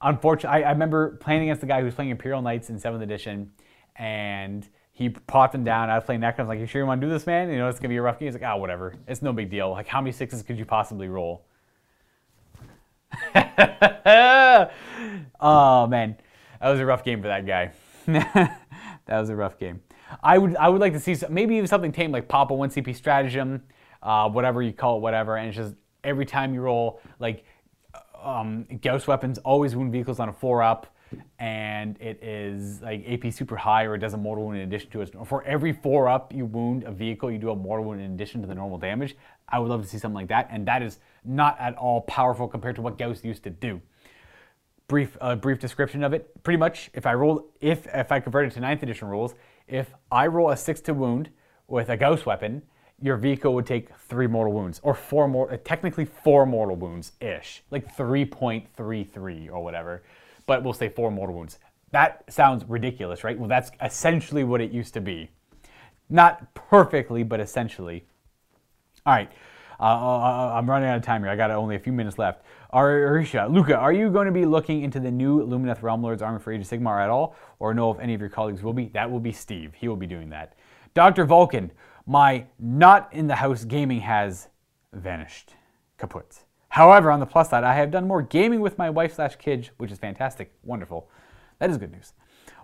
[0.00, 3.02] unfortunately, I, I remember playing against the guy who was playing Imperial Knights in 7th
[3.02, 3.50] edition
[3.96, 5.88] and he popped him down.
[5.88, 6.40] I was playing Necron.
[6.40, 7.48] I was like, "You sure you want to do this, man?
[7.50, 8.94] You know, it's gonna be a rough game." He's like, "Ah, oh, whatever.
[9.08, 9.70] It's no big deal.
[9.70, 11.46] Like, how many sixes could you possibly roll?"
[15.40, 16.16] oh man,
[16.60, 17.72] that was a rough game for that guy.
[18.06, 18.58] that
[19.08, 19.80] was a rough game.
[20.22, 22.54] I would I would like to see some, maybe even something tame like pop a
[22.54, 23.62] one CP stratagem,
[24.02, 27.44] uh, whatever you call it, whatever, and it's just every time you roll like
[28.22, 30.94] um, Gauss weapons always wound vehicles on a four up
[31.38, 34.90] and it is like AP super high or it does a mortal wound in addition
[34.90, 35.14] to it.
[35.26, 38.40] For every four up you wound a vehicle, you do a mortal wound in addition
[38.42, 39.16] to the normal damage.
[39.48, 42.46] I would love to see something like that, and that is not at all powerful
[42.46, 43.80] compared to what Gauss used to do.
[44.86, 46.42] Brief, uh, brief description of it.
[46.42, 49.34] Pretty much, if I roll, if if I convert it to 9th edition rules,
[49.70, 51.30] if I roll a six to wound
[51.68, 52.62] with a Gauss weapon,
[53.00, 57.12] your vehicle would take three mortal wounds, or four more, uh, technically four mortal wounds
[57.20, 60.02] ish, like 3.33 or whatever
[60.50, 61.60] but we'll say four mortal wounds.
[61.92, 63.38] That sounds ridiculous, right?
[63.38, 65.30] Well, that's essentially what it used to be.
[66.08, 68.04] Not perfectly, but essentially.
[69.06, 69.30] All right.
[69.78, 71.30] Uh, uh, uh I'm running out of time here.
[71.30, 72.42] I got only a few minutes left.
[72.72, 76.38] Arisha, Luca, are you going to be looking into the new Lumineth Realm Lords Army
[76.38, 78.86] for Age of Sigmar at all, or know if any of your colleagues will be?
[78.88, 79.74] That will be Steve.
[79.74, 80.54] He will be doing that.
[80.94, 81.24] Dr.
[81.24, 81.72] Vulcan,
[82.06, 84.48] my not in the house gaming has
[84.92, 85.54] vanished.
[85.98, 86.44] Kaput.
[86.68, 89.70] However, on the plus side, I have done more gaming with my wife slash kids,
[89.78, 90.52] which is fantastic.
[90.62, 91.10] Wonderful.
[91.58, 92.12] That is good news.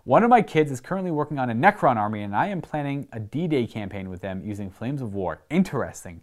[0.04, 3.09] One of my kids is currently working on a Necron army, and I am planning
[3.12, 5.42] a D-Day campaign with them using Flames of War.
[5.50, 6.20] Interesting.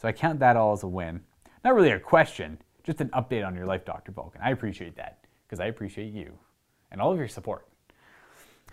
[0.00, 1.20] So I count that all as a win.
[1.62, 4.12] Not really a question, just an update on your life, Dr.
[4.12, 4.40] Vulcan.
[4.42, 6.38] I appreciate that, because I appreciate you
[6.90, 7.66] and all of your support.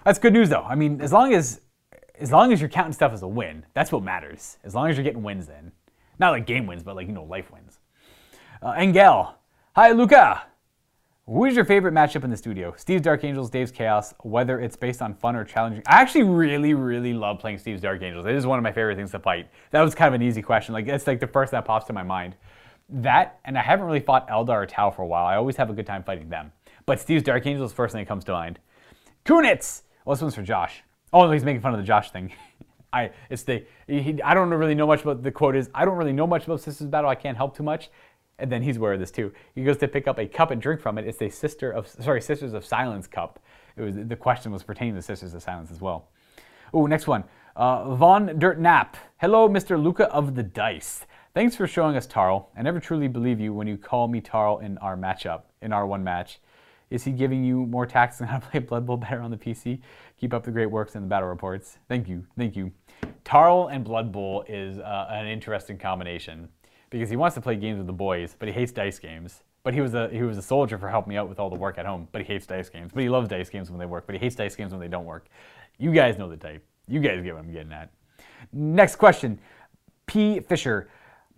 [0.03, 0.63] That's good news, though.
[0.63, 1.61] I mean, as long as
[2.19, 4.57] as long as you're counting stuff as a win, that's what matters.
[4.63, 5.71] As long as you're getting wins in.
[6.19, 7.79] Not like game wins, but like, you know, life wins.
[8.61, 9.35] Uh, Engel.
[9.75, 10.43] Hi, Luca.
[11.27, 12.73] Who is your favorite matchup in the studio?
[12.77, 15.83] Steve's Dark Angels, Dave's Chaos, whether it's based on fun or challenging.
[15.85, 18.25] I actually really, really love playing Steve's Dark Angels.
[18.25, 19.49] It is one of my favorite things to fight.
[19.71, 20.73] That was kind of an easy question.
[20.73, 22.35] Like, it's like the first that pops to my mind.
[22.89, 25.25] That, and I haven't really fought Eldar or Tau for a while.
[25.25, 26.51] I always have a good time fighting them.
[26.85, 28.59] But Steve's Dark Angels is the first thing that comes to mind.
[29.25, 29.81] Kunitz!
[30.05, 30.83] Well, this one's for Josh.
[31.11, 32.31] Oh, he's making fun of the Josh thing.
[32.93, 35.97] I, it's the, he, I don't really know much about the quote is, I don't
[35.97, 37.09] really know much about Sisters Battle.
[37.09, 37.89] I can't help too much
[38.39, 39.31] and then he's aware of this too.
[39.55, 41.07] He goes to pick up a cup and drink from it.
[41.07, 43.39] It's a sister of sorry, Sisters of Silence cup.
[43.75, 46.09] It was the question was pertaining to Sisters of Silence as well.
[46.73, 47.23] Oh, next one.
[47.55, 48.97] Uh, Von Dirt Nap.
[49.17, 49.81] Hello, Mr.
[49.81, 51.05] Luca of the Dice.
[51.38, 52.47] Thanks for showing us Tarl.
[52.57, 55.85] I never truly believe you when you call me Tarl in our matchup, in our
[55.85, 56.39] one match.
[56.89, 59.38] Is he giving you more tactics on how to play Blood Bowl better on the
[59.38, 59.79] PC?
[60.19, 61.77] Keep up the great works and the battle reports.
[61.88, 62.71] Thank you, thank you.
[63.23, 66.49] Tarl and Blood Bowl is uh, an interesting combination
[66.89, 69.43] because he wants to play games with the boys, but he hates dice games.
[69.61, 71.55] But he was a he was a soldier for helping me out with all the
[71.55, 72.07] work at home.
[72.11, 72.93] But he hates dice games.
[72.95, 74.07] But he loves dice games when they work.
[74.07, 75.27] But he hates dice games when they don't work.
[75.77, 76.65] You guys know the type.
[76.88, 77.91] You guys get what I'm getting at.
[78.51, 79.38] Next question,
[80.07, 80.39] P.
[80.39, 80.89] Fisher.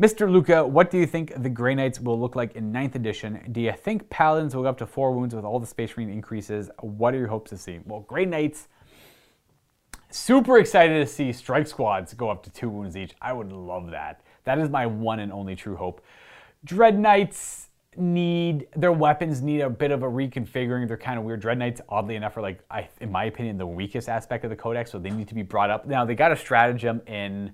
[0.02, 0.32] Mr.
[0.32, 3.42] Luca, what do you think the Grey Knights will look like in 9th edition?
[3.52, 6.10] Do you think Paladins will go up to four wounds with all the Space Marine
[6.10, 6.70] increases?
[6.80, 7.80] What are your hopes to see?
[7.86, 8.70] Well, Grey Knights,
[10.10, 13.14] super excited to see Strike Squads go up to two wounds each.
[13.22, 14.22] I would love that.
[14.46, 16.02] That is my one and only true hope.
[16.64, 20.88] Dread Knights need their weapons need a bit of a reconfiguring.
[20.88, 21.42] They're kind of weird.
[21.42, 24.56] Dread Knights, oddly enough, are like, I, in my opinion, the weakest aspect of the
[24.56, 25.88] codex, so they need to be brought up.
[25.88, 27.54] Now they got a stratagem in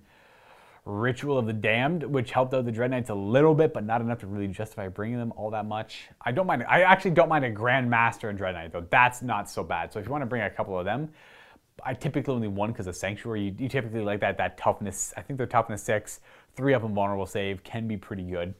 [0.86, 4.02] Ritual of the Damned, which helped out the Dread Knights a little bit, but not
[4.02, 6.10] enough to really justify bringing them all that much.
[6.22, 6.64] I don't mind.
[6.70, 8.86] I actually don't mind a Grand Master and Dread Knight though.
[8.90, 9.92] That's not so bad.
[9.92, 11.10] So if you want to bring a couple of them,
[11.84, 13.46] I typically only one because of Sanctuary.
[13.46, 15.12] You, you, typically like that that toughness.
[15.18, 16.20] I think they're toughness six,
[16.56, 18.54] three up and vulnerable save can be pretty good.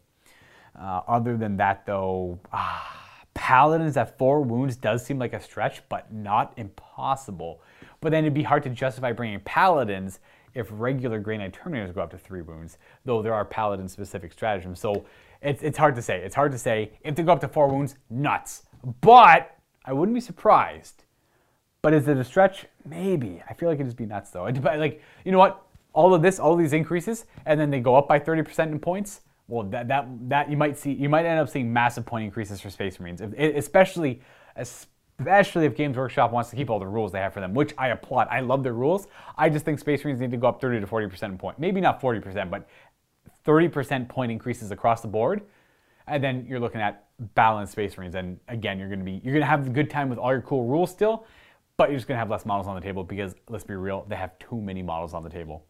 [0.78, 3.06] Uh, other than that though, ah,
[3.36, 7.62] Paladins at four wounds does seem like a stretch, but not impossible.
[8.02, 10.20] But then it'd be hard to justify bringing Paladins
[10.56, 14.80] if regular Grey Terminators go up to three wounds, though there are Paladin specific stratagems.
[14.80, 15.06] So
[15.42, 16.22] it's, it's hard to say.
[16.22, 16.94] It's hard to say.
[17.04, 18.64] If they go up to four wounds, nuts.
[19.02, 21.04] But I wouldn't be surprised.
[21.82, 22.66] But is it a stretch?
[22.86, 23.44] Maybe.
[23.48, 24.46] I feel like it'd just be nuts though.
[24.46, 25.62] Like, you know what?
[25.94, 28.80] All of this, all of these increases, and then they go up by 30% in
[28.80, 29.22] points.
[29.48, 32.60] Well, that, that, that you might see, you might end up seeing massive point increases
[32.60, 34.22] for Space Marines, especially,
[34.56, 34.90] especially
[35.20, 37.74] especially if Games Workshop wants to keep all the rules they have for them, which
[37.78, 38.28] I applaud.
[38.30, 39.08] I love their rules.
[39.38, 41.60] I just think Space Marines need to go up 30 to 40% in point.
[41.60, 42.68] Maybe not 40%, but
[43.46, 45.42] 30% point increases across the board.
[46.08, 48.16] And then you're looking at balanced Space Marines.
[48.16, 50.32] And again, you're going to be you're going to have a good time with all
[50.32, 51.26] your cool rules still,
[51.78, 54.06] but you're just going to have less models on the table because let's be real,
[54.10, 55.66] they have too many models on the table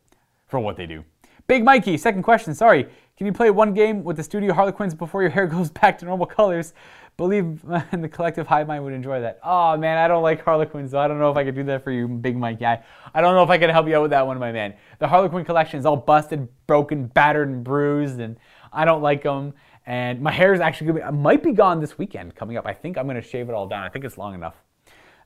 [0.48, 1.04] for what they do.
[1.48, 2.56] Big Mikey, second question.
[2.56, 2.88] Sorry,
[3.18, 6.06] can you play one game with the studio Harlequins before your hair goes back to
[6.06, 6.74] normal colors?
[7.18, 9.40] Believe in the collective hive mind would enjoy that.
[9.44, 11.84] Oh man, I don't like Harlequins, so I don't know if I could do that
[11.84, 12.84] for you, Big Mike guy.
[13.14, 14.74] I don't know if I can help you out with that one, my man.
[15.00, 18.38] The Harlequin collection is all busted, broken, battered, and bruised, and
[18.74, 19.54] I don't like them.
[19.86, 22.66] And my hair is actually gonna be, might be gone this weekend coming up.
[22.66, 23.84] I think I'm gonna shave it all down.
[23.84, 24.56] I think it's long enough.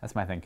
[0.02, 0.44] That's my thing.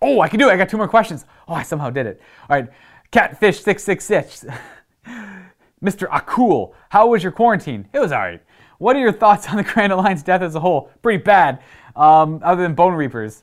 [0.00, 0.52] Oh, I can do it.
[0.52, 1.26] I got two more questions.
[1.46, 2.20] Oh, I somehow did it.
[2.48, 2.70] All right,
[3.12, 4.58] Catfish666.
[5.84, 6.08] Mr.
[6.08, 7.88] Akul, how was your quarantine?
[7.92, 8.42] It was all right.
[8.80, 10.90] What are your thoughts on the Grand Alliance death as a whole?
[11.02, 11.62] Pretty bad,
[11.94, 13.42] um, other than Bone Reapers.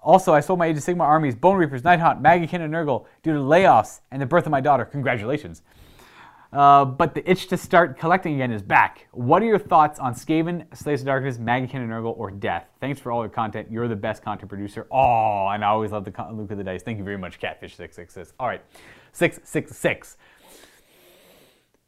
[0.00, 3.34] Also, I sold my Age of Sigmar armies, Bone Reapers, Nighthaunt, Maggotkin, and Nurgle due
[3.34, 4.86] to layoffs and the birth of my daughter.
[4.86, 5.60] Congratulations.
[6.50, 9.06] Uh, but the itch to start collecting again is back.
[9.12, 12.66] What are your thoughts on Skaven, Slaves of Darkness, Maggotkin and Nurgle, or Death?
[12.80, 13.70] Thanks for all your content.
[13.70, 14.86] You're the best content producer.
[14.90, 16.82] Oh, and I always love the con- Luke of the Dice.
[16.82, 18.32] Thank you very much, Catfish666.
[18.40, 18.62] All right,
[19.12, 20.16] 666.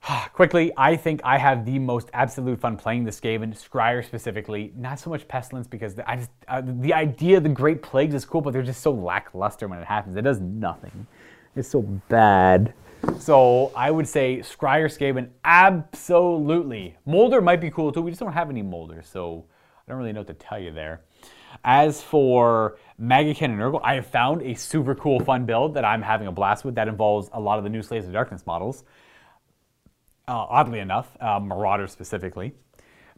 [0.32, 4.72] Quickly, I think I have the most absolute fun playing the Skaven, Skryre specifically.
[4.76, 8.24] Not so much Pestilence because I just uh, the idea of the Great Plagues is
[8.24, 10.16] cool, but they're just so lackluster when it happens.
[10.16, 11.06] It does nothing.
[11.54, 12.74] It's so bad.
[13.18, 16.96] So I would say Skryre Skaven, absolutely.
[17.04, 18.02] Moulder might be cool too.
[18.02, 19.44] We just don't have any Moulder, so
[19.86, 21.02] I don't really know what to tell you there.
[21.64, 26.02] As for Maggotkin and Nurgle, I have found a super cool, fun build that I'm
[26.02, 28.84] having a blast with that involves a lot of the new Slaves of Darkness models
[30.28, 32.54] uh, oddly enough, uh, Marauder specifically.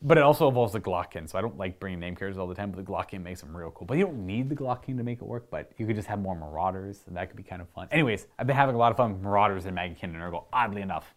[0.03, 2.55] But it also involves the Glottkin, so I don't like bringing name cards all the
[2.55, 3.87] time, but the Glottkin makes them real cool.
[3.87, 6.21] But you don't need the Glottkin to make it work, but you could just have
[6.21, 7.89] more Marauders, and that could be kind of fun.
[7.91, 10.83] Anyways, I've been having a lot of fun with Marauders and Maggotkin and Nurgle, oddly
[10.83, 11.15] enough.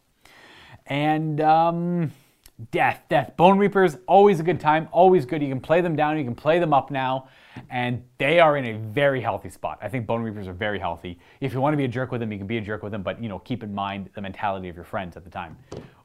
[0.86, 2.12] And, um,
[2.72, 3.38] Death, Death.
[3.38, 5.44] Bone Reapers, always a good time, always good.
[5.44, 7.28] You can play them down, you can play them up now,
[7.70, 9.78] and they are in a very healthy spot.
[9.80, 11.20] I think Bone Reapers are very healthy.
[11.40, 12.92] If you want to be a jerk with them, you can be a jerk with
[12.92, 15.56] them, but you know, keep in mind the mentality of your friends at the time.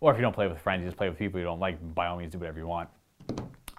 [0.01, 1.79] Or if you don't play with friends, you just play with people you don't like,
[1.95, 2.91] by all means do whatever you want.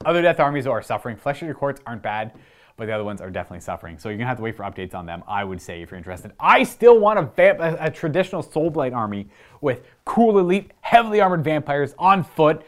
[0.04, 1.16] Other Death armies are suffering.
[1.16, 2.34] Flesh Eater Courts aren't bad
[2.76, 3.98] but the other ones are definitely suffering.
[3.98, 5.24] So you're gonna have to wait for updates on them.
[5.28, 6.32] I would say if you're interested.
[6.40, 9.30] I still want a, vamp- a, a traditional Soulblight army
[9.62, 12.64] with cool elite, heavily armored vampires on foot,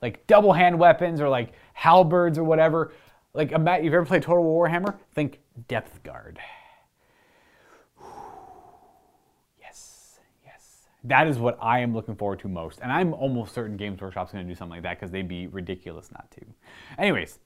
[0.00, 2.92] like double hand weapons or like halberds or whatever.
[3.34, 4.96] Like Matt, you've ever played Total Warhammer?
[5.14, 6.38] Think Depth Guard.
[9.60, 10.86] Yes, yes.
[11.04, 12.80] That is what I am looking forward to most.
[12.82, 16.10] And I'm almost certain Games Workshop's to do something like that because they'd be ridiculous
[16.12, 16.40] not to.
[16.98, 17.38] Anyways,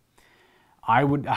[0.87, 1.27] I would.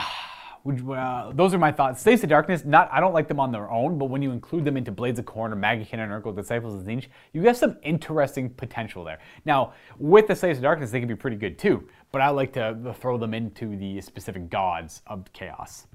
[0.66, 2.02] uh, those are my thoughts.
[2.02, 4.64] Slaves of Darkness, not I don't like them on their own, but when you include
[4.64, 7.76] them into Blades of Khorne or Maggotkin and Nurgle, Disciples of Tzeentch, you have some
[7.82, 9.20] interesting potential there.
[9.44, 12.52] Now, with the Slaves of Darkness, they can be pretty good too, but I like
[12.54, 15.86] to throw them into the specific gods of chaos.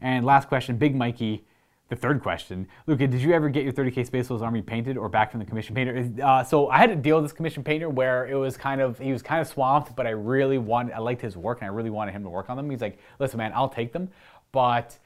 [0.00, 1.44] And last question, Big Mikey,
[1.90, 5.08] the third question, Luca, did you ever get your 30k Space Wolves army painted or
[5.08, 6.08] back from the commission painter?
[6.24, 8.98] Uh, so I had to deal with this commission painter where it was kind of
[8.98, 11.74] he was kind of swamped, but I really wanted I liked his work and I
[11.74, 12.70] really wanted him to work on them.
[12.70, 14.08] He's like, listen, man, I'll take them,
[14.52, 14.96] but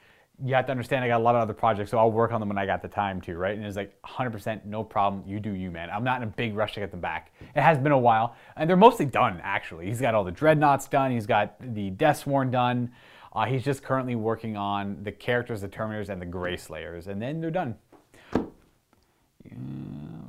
[0.43, 2.39] you have to understand I got a lot of other projects, so I'll work on
[2.39, 3.57] them when I got the time to, right?
[3.57, 5.23] And it's like 100% no problem.
[5.25, 5.89] You do you, man.
[5.89, 7.31] I'm not in a big rush to get them back.
[7.55, 9.87] It has been a while, and they're mostly done actually.
[9.87, 11.11] He's got all the dreadnoughts done.
[11.11, 12.91] He's got the Death Deathsworn done.
[13.35, 17.21] Uh, he's just currently working on the characters, the Terminators, and the Gray Slayers, and
[17.21, 17.75] then they're done.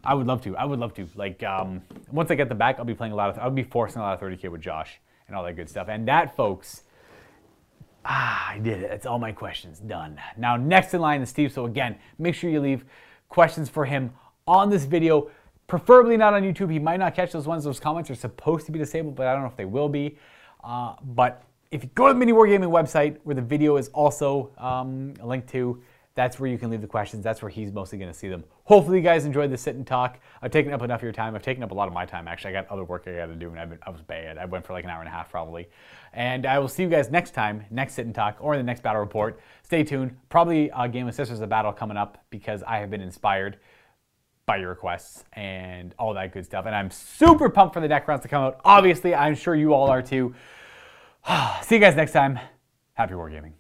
[0.05, 0.57] I would love to.
[0.57, 1.09] I would love to.
[1.15, 3.39] Like um, once I get the back, I'll be playing a lot of.
[3.39, 5.89] I'll be forcing a lot of 30k with Josh and all that good stuff.
[5.89, 6.83] And that, folks.
[8.05, 8.91] Ah, I did it.
[8.91, 10.21] That's all my questions done.
[10.37, 11.53] Now, next in line is Steve.
[11.53, 12.85] So again, make sure you leave
[13.29, 14.13] questions for him
[14.47, 15.29] on this video.
[15.67, 16.71] Preferably not on YouTube.
[16.71, 17.65] He might not catch those ones.
[17.65, 20.19] Those comments are supposed to be disabled, but I don't know if they will be.
[20.63, 24.53] Uh, but if you go to the Mini Wargaming website, where the video is also
[24.59, 25.83] um, linked to,
[26.15, 27.23] that's where you can leave the questions.
[27.23, 28.43] That's where he's mostly going to see them.
[28.65, 30.19] Hopefully, you guys enjoyed the sit and talk.
[30.41, 31.35] I've taken up enough of your time.
[31.35, 32.57] I've taken up a lot of my time, actually.
[32.57, 34.39] I got other work I got to do, and I've been, I was bad.
[34.39, 35.69] I went for like an hour and a half, probably.
[36.15, 38.65] And I will see you guys next time, next sit and talk, or in the
[38.65, 39.41] next battle report.
[39.63, 40.17] Stay tuned.
[40.31, 43.59] Probably a Game of Sisters, of battle coming up, because I have been inspired
[44.47, 46.65] by your requests and all that good stuff.
[46.65, 48.61] And I'm super pumped for the deck rounds to come out.
[48.65, 50.35] Obviously, I'm sure you all are too.
[51.63, 52.39] See you guys next time.
[52.95, 53.53] Happy wargaming.